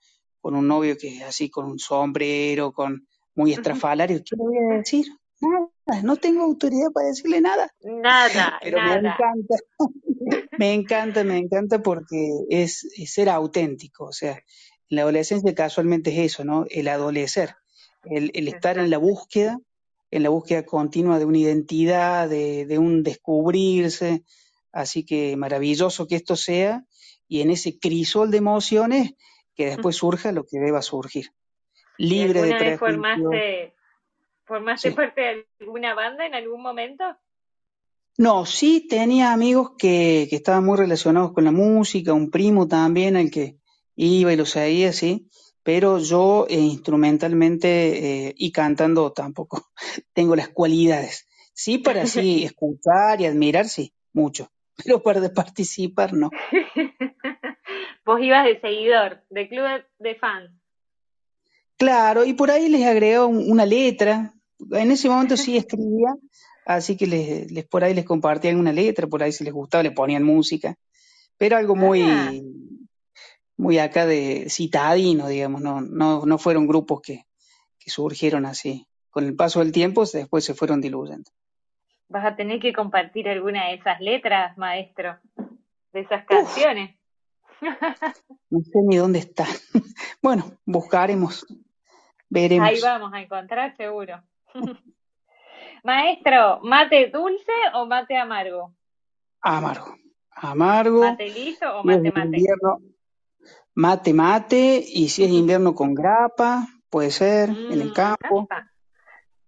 [0.42, 4.58] con un novio que es así, con un sombrero, con muy estrafalario, ¿qué le voy
[4.58, 5.06] a decir?
[5.42, 7.72] Nada, no tengo autoridad para decirle nada.
[7.82, 9.56] Nada, Pero me encanta,
[10.58, 14.06] me encanta, me encanta porque es, es ser auténtico.
[14.06, 16.66] O sea, en la adolescencia casualmente es eso, ¿no?
[16.70, 17.56] El adolecer,
[18.04, 19.60] el, el estar en la búsqueda,
[20.12, 24.24] en la búsqueda continua de una identidad, de, de un descubrirse.
[24.72, 26.84] Así que maravilloso que esto sea
[27.28, 29.14] y en ese crisol de emociones
[29.56, 31.32] que después surja lo que deba surgir.
[31.98, 32.80] ¿Y Libre de prejuicios.
[32.80, 33.74] formaste,
[34.46, 34.96] formaste Sí.
[34.96, 37.04] parte de alguna banda en algún momento?
[38.18, 43.16] No, sí tenía amigos que, que estaban muy relacionados con la música, un primo también
[43.16, 43.58] al que
[43.96, 45.30] iba y lo seguía, sí,
[45.64, 49.68] pero yo eh, instrumentalmente eh, y cantando tampoco
[50.14, 51.28] tengo las cualidades.
[51.54, 54.50] Sí, para así escuchar y admirar, sí, mucho,
[54.84, 56.30] pero para participar, no.
[58.06, 59.66] Vos ibas de seguidor, de club
[60.00, 60.52] de, fans.
[61.78, 64.34] Claro, y por ahí les agregaba un- una letra.
[64.72, 66.14] En ese momento sí escribía,
[66.66, 69.84] así que les, les por ahí les compartía alguna letra, por ahí si les gustaba
[69.84, 70.76] le ponían música,
[71.38, 72.32] pero algo Ah,
[73.60, 77.26] muy, acá de citadino, digamos, no, no, no fueron grupos que,
[77.78, 78.88] que surgieron así.
[79.10, 81.30] Con el paso del tiempo después se fueron diluyendo.
[82.08, 85.18] vas a tener que compartir alguna de esas letras, maestro,
[85.92, 86.96] de esas canciones.
[88.50, 89.48] No sé ni dónde están.
[90.22, 91.46] Bueno, buscaremos,
[92.30, 92.70] veremos.
[92.70, 94.24] Ahí vamos a encontrar seguro.
[95.84, 98.74] Maestro, ¿mate dulce o mate amargo?
[99.42, 99.96] Amargo,
[100.32, 101.02] amargo.
[101.02, 102.38] ¿Mate liso o mate mate?
[102.38, 102.80] invierno,
[103.80, 108.46] mate mate, y si es invierno con grapa, puede ser, en el Mm, campo.
[108.48, 108.72] grapa.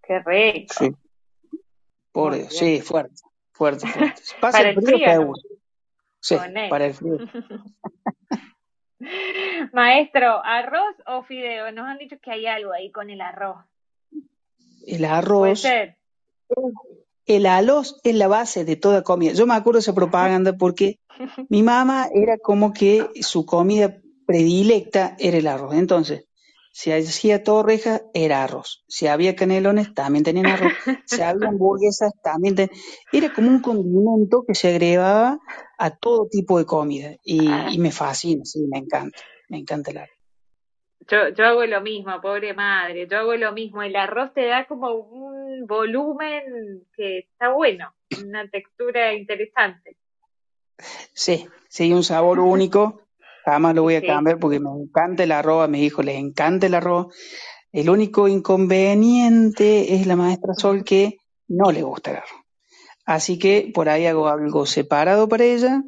[0.02, 0.74] Qué rico.
[0.74, 0.92] Sí,
[2.14, 4.22] por Dios, sí, fuerte, fuerte, fuerte.
[4.42, 5.14] Pasa Para el el frío, frío, ¿no?
[5.14, 5.42] seguro.
[6.22, 6.36] Sí,
[6.70, 7.18] para el frío.
[9.74, 11.72] Maestro, ¿arroz o fideo?
[11.74, 13.58] Nos han dicho que hay algo ahí con el arroz.
[14.86, 15.98] El Puede arroz, ser.
[17.26, 19.34] el arroz es la base de toda comida.
[19.34, 21.00] Yo me acuerdo de esa propaganda porque
[21.50, 25.76] mi mamá era como que su comida predilecta era el arroz.
[25.76, 26.26] Entonces,
[26.74, 28.84] si hacía torrejas, era arroz.
[28.88, 30.72] Si había canelones, también tenían arroz.
[31.06, 32.76] Si había hamburguesas, también tenían...
[33.12, 35.40] Era como un condimento que se agregaba
[35.78, 37.16] a todo tipo de comida.
[37.24, 39.20] Y, y me fascina, sí, me encanta.
[39.50, 40.22] Me encanta el arroz.
[41.08, 43.08] Yo, yo hago lo mismo, pobre madre.
[43.08, 43.82] Yo hago lo mismo.
[43.82, 49.98] El arroz te da como un volumen que está bueno, una textura interesante.
[51.14, 53.02] Sí, sí, un sabor único.
[53.46, 54.08] Jamás lo voy a Sí.
[54.08, 57.08] cambiar porque me encanta el arroz, a mis hijos les encanta el arroz.
[57.72, 62.42] El único inconveniente es la maestra Sol que no le gusta el arroz.
[63.06, 65.84] Así que por ahí hago algo separado para ella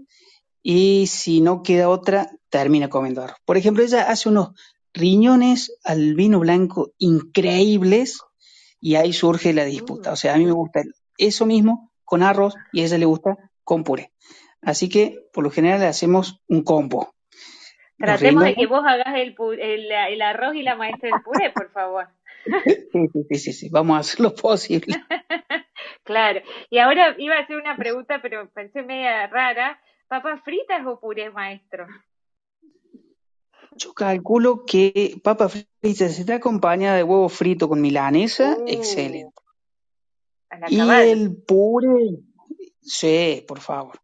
[0.61, 3.37] y si no queda otra, termina comiendo arroz.
[3.45, 4.51] Por ejemplo, ella hace unos
[4.93, 8.19] riñones al vino blanco increíbles
[8.79, 10.11] y ahí surge la disputa.
[10.11, 10.81] O sea, a mí me gusta
[11.17, 14.11] eso mismo con arroz y a ella le gusta con puré.
[14.61, 17.13] Así que por lo general le hacemos un combo.
[18.05, 21.71] Tratemos de que vos hagas el, el, el arroz y la maestra del puré, por
[21.71, 22.07] favor.
[22.91, 24.95] Sí, sí, sí, sí, vamos a hacer lo posible.
[26.03, 26.41] Claro.
[26.69, 29.79] Y ahora iba a hacer una pregunta, pero pensé media rara.
[30.09, 31.87] ¿Papas fritas o puré, maestro?
[33.75, 38.65] Yo calculo que papa frita, si está acompañada de huevo frito con milanesa, Uh.
[38.67, 39.33] excelente.
[40.67, 42.19] y el puré,
[42.81, 43.99] sí, por favor.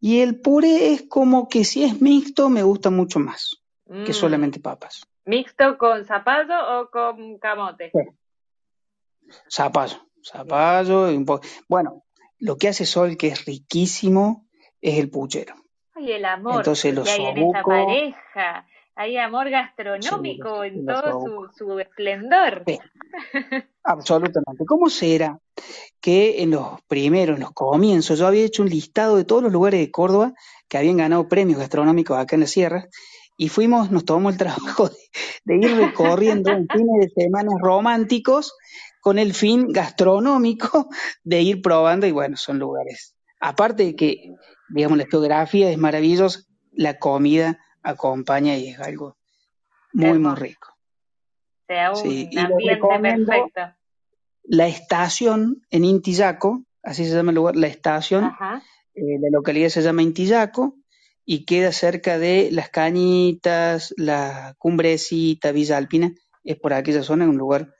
[0.00, 3.56] Y el puré es como que si es mixto me gusta mucho más
[4.04, 4.14] que Mm.
[4.14, 5.02] solamente papas.
[5.24, 7.90] ¿Mixto con zapallo o con camote?
[9.50, 11.46] Zapallo, zapallo y un poco.
[11.68, 12.04] Bueno,
[12.38, 14.46] lo que hace Sol que es riquísimo
[14.80, 15.54] es el puchero.
[15.94, 18.66] Ay, el amor Entonces los hay en esa pareja.
[18.94, 22.64] Hay amor gastronómico Sí, en todo su, su esplendor.
[22.66, 22.78] Sí.
[23.84, 24.64] Absolutamente.
[24.66, 25.38] ¿Cómo será
[26.00, 29.52] que en los primeros, en los comienzos, yo había hecho un listado de todos los
[29.52, 30.32] lugares de Córdoba
[30.68, 32.88] que habían ganado premios gastronómicos acá en las sierras
[33.36, 34.96] y fuimos, nos tomamos el trabajo de,
[35.44, 38.54] de ir recorriendo en fines de semana románticos
[39.00, 40.88] con el fin gastronómico
[41.24, 43.14] de ir probando y bueno, son lugares.
[43.40, 44.34] Aparte de que,
[44.68, 46.40] digamos, la geografía es maravillosa,
[46.72, 49.16] la comida acompaña y es algo
[49.92, 50.74] muy, muy rico.
[51.66, 53.77] Sea, un Sí, ambiente perfecto.
[54.50, 58.62] La estación en Intillaco, así se llama el lugar, la estación, Ajá.
[58.94, 60.74] eh, la localidad se llama Intillaco
[61.26, 67.30] y queda cerca de Las Cañitas, la Cumbrecita, Villa Alpina, es por aquella zona, es
[67.30, 67.74] un lugar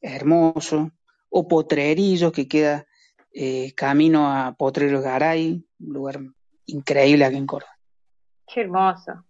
[0.00, 0.90] hermoso.
[1.36, 2.86] O Potrerillos, que queda
[3.32, 6.20] eh, camino a Potrero Garay, un lugar
[6.66, 7.72] increíble aquí en Córdoba.
[8.46, 9.24] Qué hermoso.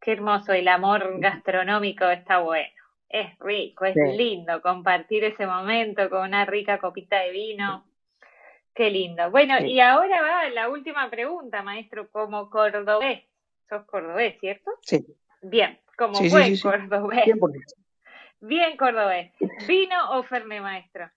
[0.00, 0.52] Qué hermoso.
[0.52, 2.79] El amor gastronómico está bueno.
[3.10, 4.16] Es rico, es Sí.
[4.16, 7.84] lindo compartir ese momento con una rica copita de vino.
[8.72, 9.30] Qué lindo.
[9.32, 9.72] Bueno, Sí.
[9.72, 12.08] y ahora va la última pregunta, maestro.
[12.10, 13.24] Como cordobés,
[13.68, 14.70] sos cordobés, ¿cierto?
[14.82, 15.04] Sí,
[15.42, 17.24] Bien, como Sí, buen cordobés.
[17.24, 17.74] 100%.
[18.40, 19.32] Bien cordobés.
[19.66, 21.10] ¿Vino o fernet, maestro?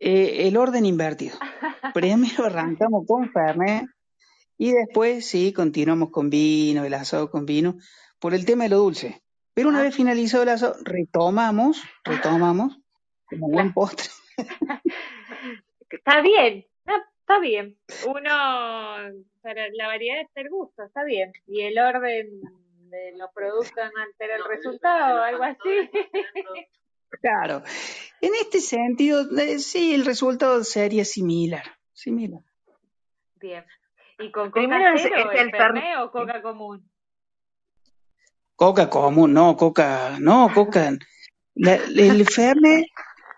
[0.00, 1.38] Eh, el orden invertido.
[1.94, 3.86] Primero arrancamos con Fernet
[4.58, 7.76] y después sí, continuamos con vino, el asado con vino,
[8.18, 9.22] por el tema de lo dulce.
[9.56, 9.84] Pero una Ah.
[9.84, 12.78] vez finalizado el asado, retomamos, retomamos,
[13.24, 14.08] como buen postre.
[15.90, 17.78] Está bien, no, está bien.
[18.06, 18.28] Uno,
[19.40, 21.32] para la variedad está el gusto, está bien.
[21.46, 22.40] Y el orden
[22.90, 25.90] de los productos no altera el resultado, algo así.
[27.22, 27.62] Claro.
[28.20, 32.42] En este sentido, eh, sí, el resultado sería similar, similar.
[33.36, 33.64] Bien.
[34.18, 36.90] ¿Y con coca Primero es- cero, es el el o coca común?
[38.56, 40.90] Coca común, no, coca, no, coca.
[41.54, 42.86] La- el Fernet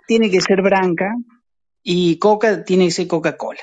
[0.07, 1.12] tiene que ser branca
[1.83, 3.61] y coca tiene que ser Coca-Cola.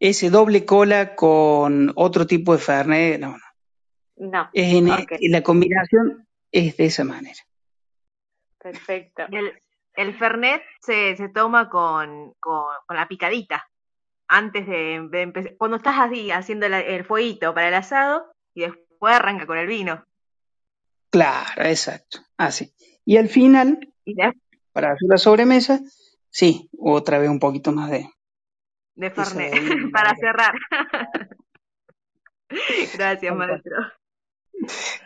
[0.00, 3.38] Ese doble cola con otro tipo de Fernet, no, no.
[4.16, 4.50] No.
[4.52, 5.12] Es en- Ok.
[5.30, 7.38] la combinación es de esa manera.
[8.58, 9.24] Perfecto.
[9.30, 9.52] El,
[9.94, 13.66] el Fernet se, se toma con, con, con la picadita.
[14.28, 15.56] Antes de, de empezar.
[15.58, 19.66] Cuando estás así haciendo la- el fueguito para el asado y después arranca con el
[19.66, 20.04] vino.
[21.12, 22.20] Claro, exacto.
[22.38, 22.72] Así.
[23.04, 23.78] Y al final,
[24.72, 25.80] para hacer la sobremesa,
[26.30, 28.08] sí, otra vez un poquito más de,
[28.94, 29.52] de Fernet.
[29.92, 30.54] para cerrar.
[32.96, 33.76] Gracias, maestro.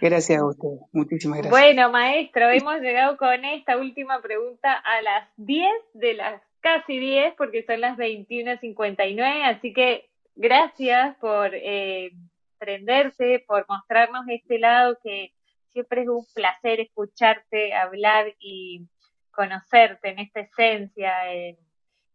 [0.00, 0.80] Gracias a ustedes.
[0.92, 1.50] Muchísimas gracias.
[1.50, 7.34] Bueno, maestro, hemos llegado con esta última pregunta a las 10 de las casi 10,
[7.36, 12.12] porque son las 21.59, así que gracias por eh,
[12.58, 15.32] prenderse, por mostrarnos este lado que
[15.76, 18.88] siempre es un placer escucharte, hablar y
[19.30, 21.58] conocerte en esta esencia, en,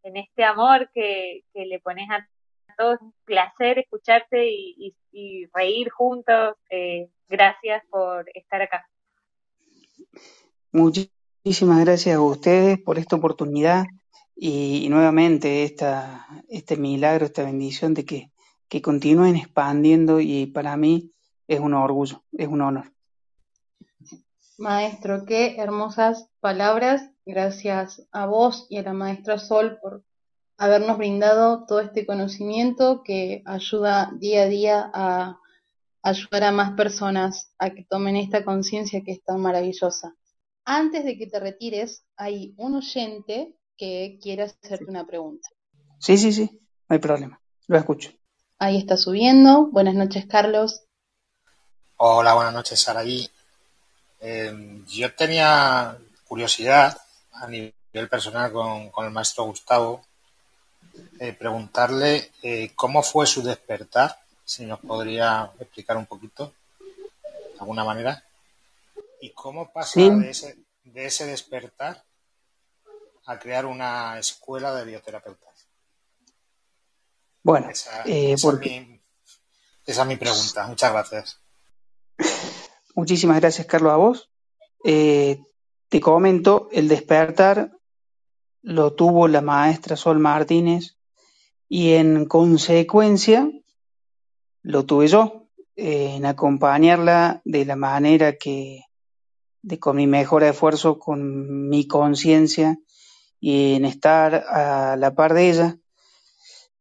[0.01, 2.28] este amor que, le pones a
[2.76, 2.99] todos.
[3.01, 4.95] Un placer escucharte y,
[5.53, 6.55] reír juntos.
[6.72, 8.89] Eh, gracias por estar acá.
[10.72, 13.86] Muchísimas gracias a ustedes por esta oportunidad
[14.36, 18.32] y, nuevamente este milagro, esta bendición de que,
[18.68, 21.12] que continúen expandiendo y para mí
[21.47, 22.91] es un orgullo, es un honor.
[24.58, 27.10] Maestro, qué hermosas palabras.
[27.26, 30.04] Gracias a vos y a la maestra Sol por
[30.58, 35.39] habernos brindado todo este conocimiento que ayuda día a día a
[36.04, 40.16] ayudar a más personas a que tomen esta conciencia que es tan maravillosa.
[40.66, 45.49] Antes de que te retires, hay un oyente que quiere hacerte una pregunta.
[45.99, 46.49] Sí, sí, sí,
[46.88, 47.41] no hay problema.
[47.68, 48.12] Lo escucho.
[48.60, 49.68] Ahí está subiendo.
[49.72, 50.84] Buenas noches, Carlos.
[51.97, 53.28] Hola, buenas noches, Saraí.
[54.22, 55.97] Eh, yo tenía
[56.28, 56.95] curiosidad
[57.34, 57.74] a nivel
[58.09, 60.05] personal con, con el maestro Gustavo,
[61.19, 67.84] eh, preguntarle eh, cómo fue su despertar, si nos podría explicar un poquito, de alguna
[67.84, 68.24] manera,
[69.22, 70.09] y cómo pasa Sí.
[70.09, 72.03] de, ese, de ese despertar
[73.26, 75.67] a crear una escuela de bioterapeutas.
[77.43, 79.01] Bueno, Esa, eh, esa es mi,
[79.86, 80.67] esa es mi pregunta.
[80.67, 81.39] Muchas gracias.
[82.96, 84.32] Muchísimas gracias, Carlos, a vos.
[84.84, 85.39] Eh,
[85.89, 87.72] te comento, el despertar
[88.62, 90.98] lo tuvo la maestra Sol Martínez
[91.68, 93.50] y en consecuencia
[94.64, 98.84] lo tuve yo, en acompañarla de la manera que,
[99.62, 102.78] de con mi mejor esfuerzo, con mi conciencia
[103.39, 105.78] y en estar a la par de ella,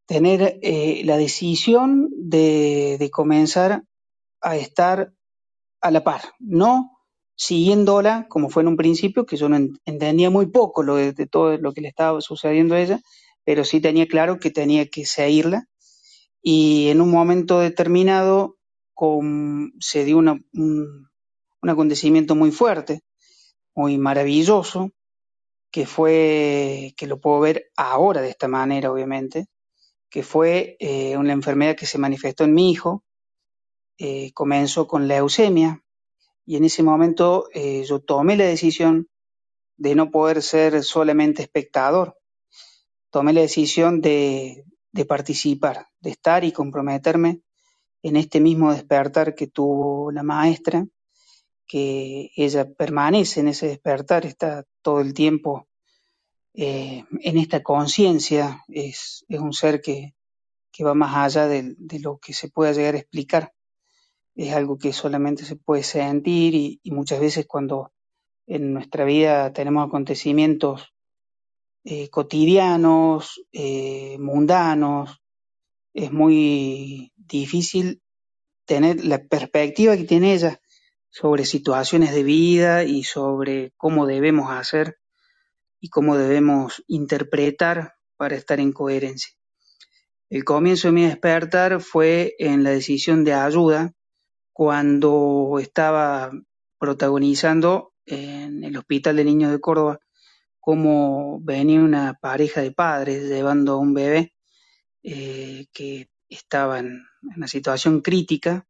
[0.07, 3.85] tener eh, la decisión de, de comenzar
[4.41, 5.13] a estar
[5.81, 7.01] a la par, no
[7.41, 9.57] siguiéndola como fue en un principio, que yo no
[9.87, 13.01] entendía muy poco lo de, todo lo que le estaba sucediendo a ella,
[13.45, 15.66] pero sí tenía claro que tenía que seguirla.
[16.43, 18.57] Y en un momento determinado
[19.81, 21.09] se dio un
[21.62, 23.01] acontecimiento muy fuerte,
[23.74, 24.91] muy maravilloso,
[25.70, 29.47] que fue, que lo puedo ver ahora de esta manera, obviamente,
[30.11, 33.05] que fue eh, una enfermedad que se manifestó en mi hijo,
[34.03, 35.84] eh, comenzó con leucemia,
[36.46, 39.11] y en ese momento eh, yo tomé la decisión
[39.76, 42.16] de no poder ser solamente espectador,
[43.11, 47.42] tomé la decisión de, de participar, de estar y comprometerme
[48.03, 50.86] en este mismo despertar que tuvo la maestra,
[51.66, 55.68] que ella permanece en ese despertar, está todo el tiempo
[56.55, 60.14] eh, en esta conciencia, es, es, un ser que,
[60.72, 63.53] que va más allá de, de, lo que se pueda llegar a explicar,
[64.35, 67.93] es algo que solamente se puede sentir y, muchas veces cuando
[68.47, 70.93] en nuestra vida tenemos acontecimientos
[71.85, 75.20] eh, cotidianos, eh, mundanos,
[75.95, 78.03] es muy difícil
[78.64, 80.61] tener la perspectiva que tiene ella
[81.09, 84.99] sobre situaciones de vida y sobre cómo debemos hacer
[85.81, 89.33] y cómo debemos interpretar para estar en coherencia.
[90.28, 93.95] El comienzo de mi despertar fue en la decisión de ayuda
[94.53, 96.32] cuando estaba
[96.78, 100.01] protagonizando en el Hospital de Niños de Córdoba
[100.59, 104.34] cómo venía una pareja de padres llevando a un bebé
[105.03, 108.66] eh, que estaba en una situación crítica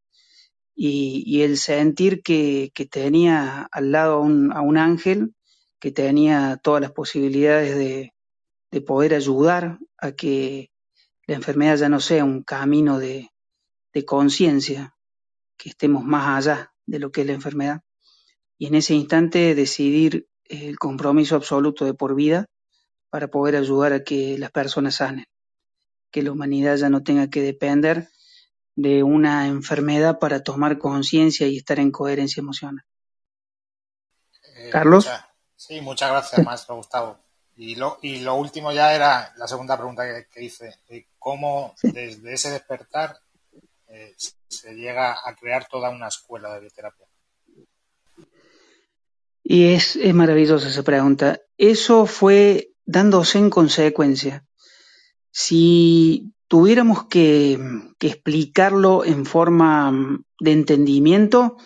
[0.74, 5.34] y, y el sentir que, tenía al lado a un, a un, ángel
[5.78, 8.14] que tenía todas las posibilidades de,
[8.70, 10.70] de, poder ayudar a que
[11.26, 13.30] la enfermedad ya no sea un camino de
[14.06, 14.94] conciencia,
[15.60, 17.82] que estemos más allá de lo que es la enfermedad.
[18.56, 22.46] Y en ese instante decidir el compromiso absoluto de por vida
[23.10, 25.26] para poder ayudar a que las personas sanen,
[26.10, 28.08] que la humanidad ya no tenga que depender
[28.74, 32.84] de una enfermedad para tomar conciencia y estar en coherencia emocional.
[34.56, 35.04] Eh, Carlos.
[35.04, 37.18] Mucha, sí, muchas gracias, maestro Gustavo.
[37.56, 41.74] Y lo, y lo último ya era la segunda pregunta que, que hice, de cómo
[41.82, 43.18] desde ese despertar
[43.88, 44.14] eh,
[44.50, 47.06] se llega a crear toda una escuela de bioterapia.
[49.42, 51.40] Y es, es maravillosa esa pregunta.
[51.56, 54.44] Eso fue dándose en consecuencia.
[55.30, 57.58] Si tuviéramos que,
[57.98, 61.56] que, explicarlo en forma de entendimiento,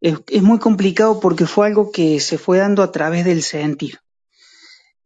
[0.00, 4.00] es, es, muy complicado porque fue algo que se fue dando a través del sentir.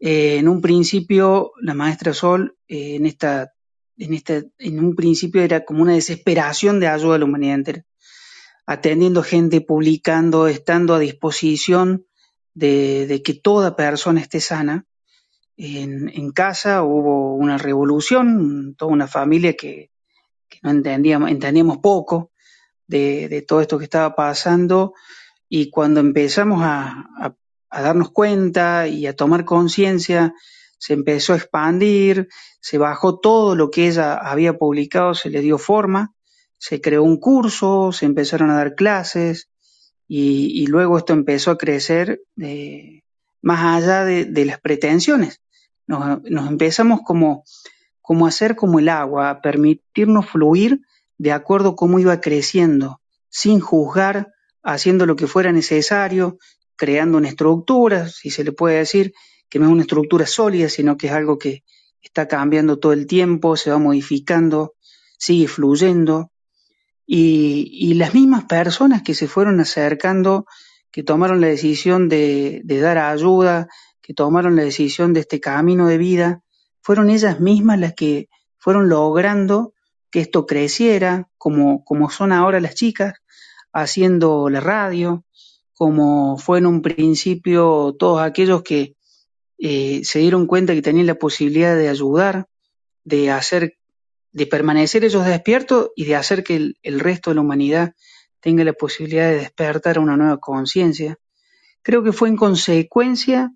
[0.05, 3.53] Eh, en un principio, la maestra Sol, eh, en, esta,
[4.03, 7.85] en, esta, en un principio era como una desesperación de ayuda a la humanidad entera,
[8.67, 12.07] atendiendo gente, publicando, estando a disposición
[12.55, 14.87] de, que toda persona esté sana,
[15.57, 19.91] en, casa hubo una revolución, toda una familia que,
[20.63, 22.33] no entendíamos, entendíamos poco
[22.87, 24.95] de, todo esto que estaba pasando.
[25.49, 27.37] Y cuando empezamos a
[27.71, 30.35] darnos cuenta y a tomar conciencia,
[30.83, 32.27] se empezó a expandir,
[32.61, 36.13] se bajó todo lo que ella había publicado, se le dio forma,
[36.59, 39.49] se creó un curso, se empezaron a dar clases
[40.09, 43.03] y, luego esto empezó a crecer eh,
[43.43, 45.41] más allá de, las pretensiones.
[45.87, 47.45] Nos, nos empezamos como,
[48.01, 50.81] como a hacer como el agua, a permitirnos fluir
[51.17, 54.33] de acuerdo a cómo iba creciendo, sin juzgar,
[54.65, 56.39] haciendo lo que fuera necesario,
[56.75, 59.15] creando una estructura, si se le puede decir,
[59.53, 61.63] que no es una estructura sólida, sino que es algo que
[62.01, 64.73] está cambiando todo el tiempo, se va modificando,
[65.19, 66.33] sigue fluyendo.
[67.05, 70.47] Y, las mismas personas que se fueron acercando,
[70.91, 73.69] que tomaron la decisión de, de dar ayuda,
[74.01, 76.43] que tomaron la decisión de este camino de vida,
[76.81, 79.75] fueron ellas mismas las que fueron logrando
[80.11, 83.17] que esto creciera, como, como son ahora las chicas,
[83.71, 85.27] haciendo la radio,
[85.75, 88.97] como fue en un principio todos aquellos que
[89.65, 92.49] eh, se dieron cuenta que tenían la posibilidad de ayudar,
[93.05, 93.79] de hacer,
[94.33, 97.95] de permanecer ellos despiertos y de hacer que el, resto de la humanidad
[98.41, 101.17] tenga la posibilidad de despertar una nueva conciencia.
[101.83, 103.55] Creo que fue en consecuencia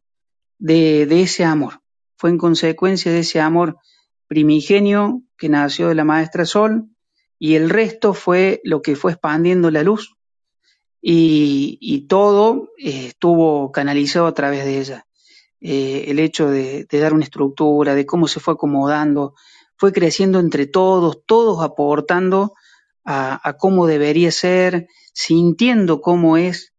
[0.59, 1.81] de, ese amor,
[2.17, 3.77] fue en consecuencia de ese amor
[4.29, 6.85] primigenio que nació de la maestra Sol
[7.37, 10.15] y el resto fue lo que fue expandiendo la luz
[11.03, 15.06] y, y todo eh, estuvo canalizado a través de ella.
[15.69, 19.35] Eh, el hecho de, dar una estructura, de cómo se fue acomodando,
[19.75, 22.55] fue creciendo entre todos, todos aportando
[23.05, 26.73] a, cómo debería ser, sintiendo cómo es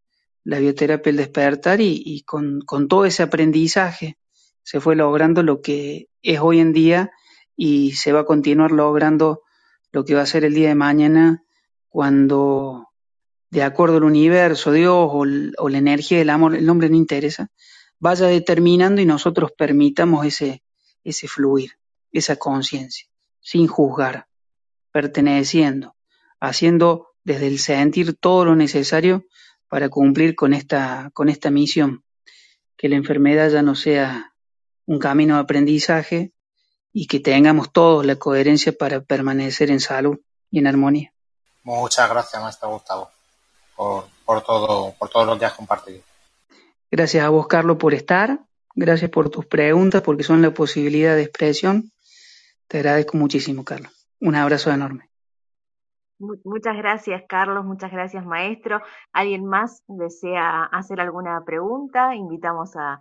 [0.46, 4.18] la bioterapia el despertar y, con, todo ese aprendizaje
[4.64, 7.12] se fue logrando lo que es hoy en día
[7.58, 9.42] y se va a continuar logrando
[9.92, 11.44] lo que va a ser el día de mañana
[11.90, 12.88] cuando
[13.50, 15.26] de acuerdo al universo, Dios o,
[15.58, 17.52] o la energía del amor, el nombre no interesa,
[18.00, 20.64] vaya determinando y nosotros permitamos ese,
[21.04, 21.78] ese fluir,
[22.12, 23.08] esa conciencia,
[23.40, 24.28] sin juzgar,
[24.92, 25.96] perteneciendo,
[26.40, 29.26] haciendo desde el sentir todo lo necesario
[29.68, 32.04] para cumplir con esta, con esta misión,
[32.78, 34.34] que la enfermedad ya no sea
[34.86, 36.32] un camino de aprendizaje
[36.94, 40.18] y que tengamos todos la coherencia para permanecer en salud
[40.50, 41.14] y en armonía.
[41.64, 43.12] Muchas gracias, maestro Gustavo,
[43.76, 46.02] por, por, todo, por todo lo que has compartido.
[46.90, 48.40] Gracias a vos, Carlos, por estar.
[48.76, 51.92] Gracias por tus preguntas, porque son la posibilidad de expresión.
[52.68, 53.92] Te agradezco muchísimo, Carlos.
[54.20, 55.10] Un abrazo enorme.
[56.20, 57.66] Muchas gracias, Carlos.
[57.66, 58.82] Muchas gracias, maestro.
[59.14, 62.16] ¿Alguien más desea hacer alguna pregunta?
[62.16, 63.00] Invitamos a,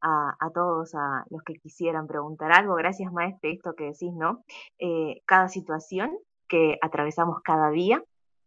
[0.00, 2.74] a, todos a los que quisieran preguntar algo.
[2.74, 4.44] Gracias, maestro, esto que decís, ¿no?
[4.78, 8.02] Eh, cada situación que atravesamos cada día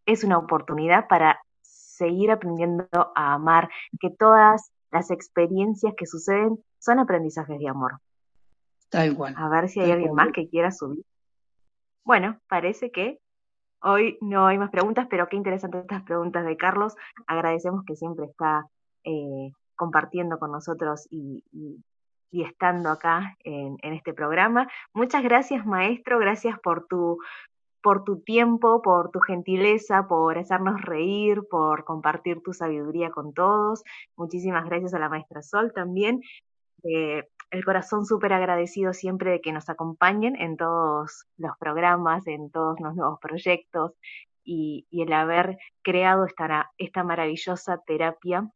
[0.05, 3.69] es una oportunidad para seguir aprendiendo a amar,
[3.99, 7.99] que todas las experiencias que suceden son aprendizajes de amor.
[8.89, 9.33] Tal cual.
[9.37, 11.03] A ver si hay alguien más que quiera subir.
[12.03, 13.19] Bueno, parece que
[13.81, 16.95] hoy no hay más preguntas, pero qué interesantes estas preguntas de Carlos.
[17.25, 18.65] Agradecemos que siempre está
[19.03, 21.83] eh, compartiendo con nosotros y, y,
[22.31, 24.67] y estando acá en, en, este programa.
[24.93, 26.19] Muchas gracias, maestro.
[26.19, 27.19] Gracias por tu,
[27.81, 33.83] por tu tiempo, por tu gentileza, por hacernos reír, por compartir tu sabiduría con todos.
[34.15, 36.21] Muchísimas gracias a la maestra Sol también.
[36.83, 42.49] Eh, el corazón súper agradecido siempre de que nos acompañen en todos los programas, en
[42.49, 43.93] todos los nuevos proyectos
[44.43, 48.49] y, y el haber creado esta, esta maravillosa terapia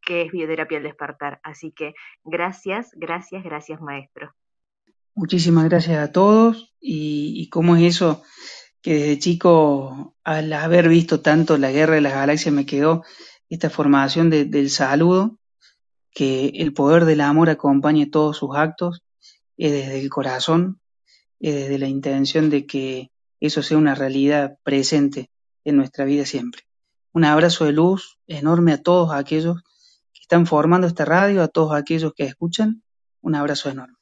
[0.00, 1.40] que es bioterapia al despertar.
[1.42, 1.92] Así que
[2.24, 4.32] gracias, gracias, gracias maestro.
[5.18, 8.22] Muchísimas gracias a todos y, y cómo es eso
[8.80, 13.02] que desde chico al haber visto tanto la guerra de las galaxias me quedó
[13.48, 15.40] esta formación de, del saludo
[16.12, 19.02] que el poder del amor acompañe todos sus actos,
[19.56, 20.80] es desde el corazón,
[21.40, 23.10] es desde la intención de que
[23.40, 25.32] eso sea una realidad presente
[25.64, 26.62] en nuestra vida siempre.
[27.12, 29.62] Un abrazo de luz enorme a todos aquellos
[30.12, 32.84] que están formando esta radio, a todos aquellos que escuchan,
[33.20, 33.97] un abrazo enorme.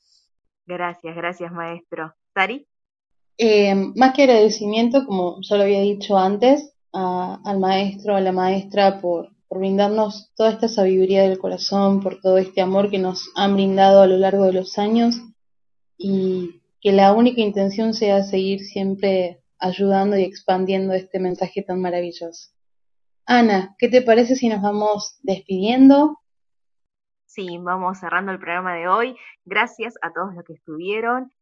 [0.67, 2.15] Gracias, gracias maestro.
[2.35, 2.67] Sari.
[3.39, 8.33] Eh, más que agradecimiento, como ya lo había dicho antes, a, al maestro, a la
[8.33, 13.31] maestra por, por brindarnos toda esta sabiduría del corazón, por todo este amor que nos
[13.37, 15.21] han brindado a lo largo de los años
[15.99, 22.51] y que la única intención sea seguir siempre ayudando y expandiendo este mensaje tan maravilloso.
[23.25, 26.19] Ana, ¿qué te parece si nos vamos despidiendo?
[27.27, 29.17] Sí, vamos cerrando el programa de hoy.
[29.45, 31.33] Gracias a todos los que estuvieron.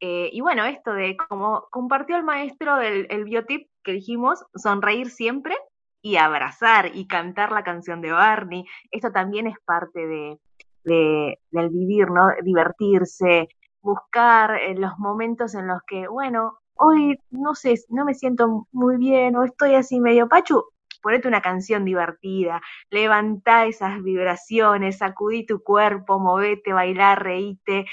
[0.00, 5.10] Eh, y bueno, esto de como compartió el maestro del el biotip que dijimos, sonreír
[5.10, 5.54] siempre,
[6.02, 8.64] y abrazar y cantar la canción de Barney.
[8.90, 10.38] Esto también es parte de,
[10.84, 12.28] de, del vivir, ¿no?
[12.42, 13.48] Divertirse,
[13.82, 18.96] buscar en los momentos en los que, bueno, hoy no sé, no me siento muy
[18.96, 20.64] bien o estoy así medio pachu,
[21.00, 27.86] ponete una canción divertida, levantá esas vibraciones, sacudí tu cuerpo, movete, bailar, reíte,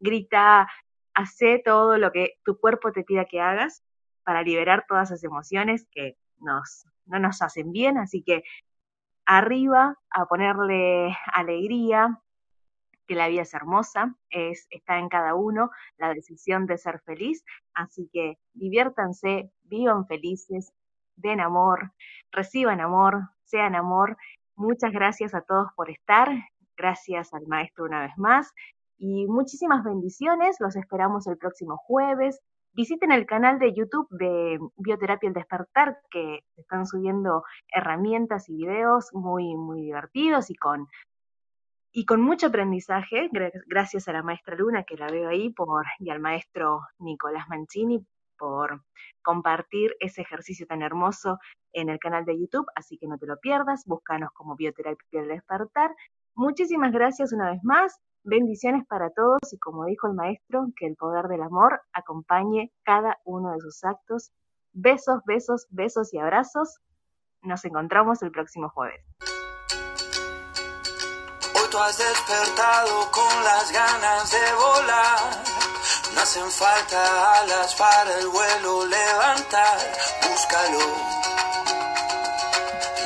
[0.00, 0.68] grita,
[1.14, 3.82] hacé todo lo que tu cuerpo te pida que hagas
[4.22, 8.44] para liberar todas esas emociones que nos, no nos hacen bien, así que
[9.24, 12.20] arriba a ponerle alegría,
[13.06, 17.42] que la vida es hermosa, es, está en cada uno la decisión de ser feliz,
[17.74, 20.72] así que diviértanse, vivan felices,
[21.18, 21.92] den amor,
[22.32, 24.16] reciban amor, sean amor.
[24.56, 26.28] Muchas gracias a todos por estar,
[26.76, 28.52] gracias al maestro una vez más.
[28.98, 32.40] Y muchísimas bendiciones, los esperamos el próximo jueves.
[32.72, 39.10] Visiten el canal de YouTube de Bioterapia El Despertar, que están subiendo herramientas y videos
[39.12, 40.86] muy, muy divertidos y con,
[41.92, 43.30] y con mucho aprendizaje,
[43.66, 48.04] gracias a la maestra Luna, que la veo ahí, por, y al maestro Nicolás Mancini
[48.38, 48.82] por
[49.22, 51.38] compartir ese ejercicio tan hermoso
[51.72, 55.28] en el canal de YouTube, así que no te lo pierdas, búscanos como Bioterapia El
[55.28, 55.94] Despertar.
[56.34, 60.96] Muchísimas gracias una vez más, Bendiciones para todos y como dijo el maestro, que el
[60.96, 64.32] poder del amor acompañe cada uno de sus actos.
[64.72, 66.78] Besos, besos, besos y abrazos.
[67.40, 69.02] Nos encontramos el próximo jueves.
[71.54, 75.47] Hoy tú has despertado con las ganas de volar.
[76.20, 79.78] Hacen falta alas para el vuelo levantar.
[80.28, 80.80] Búscalo.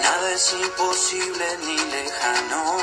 [0.03, 2.79] Nada es imposible ni lejano.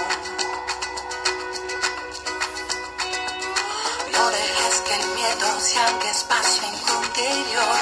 [4.13, 6.75] No dejes que el miedo se haga espacio en
[7.05, 7.79] interior.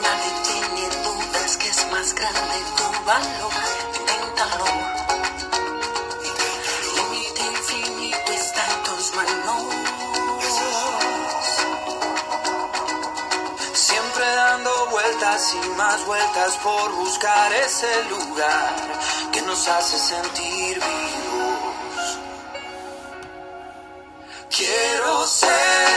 [0.00, 3.52] Nadie tiene dudas que es más grande tu valor.
[3.98, 4.87] Inténtalo.
[15.20, 18.76] Y más vueltas por buscar ese lugar
[19.32, 22.18] que nos hace sentir vivos.
[24.48, 25.87] Quiero ser,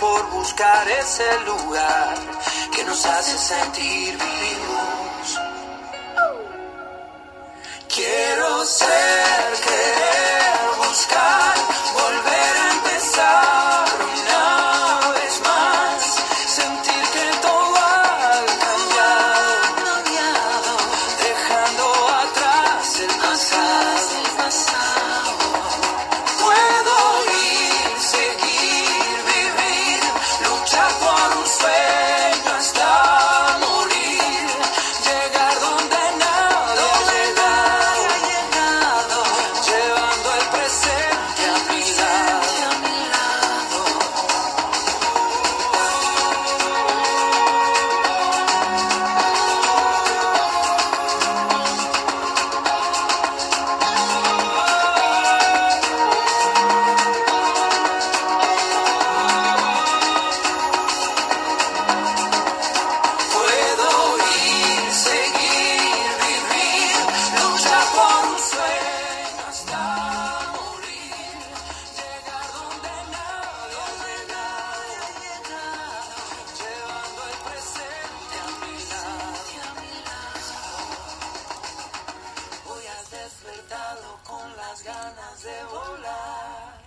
[0.00, 2.14] por buscar ese lugar
[2.74, 5.38] que nos hace sentir vivos.
[7.88, 11.47] Quiero ser, querer, buscar.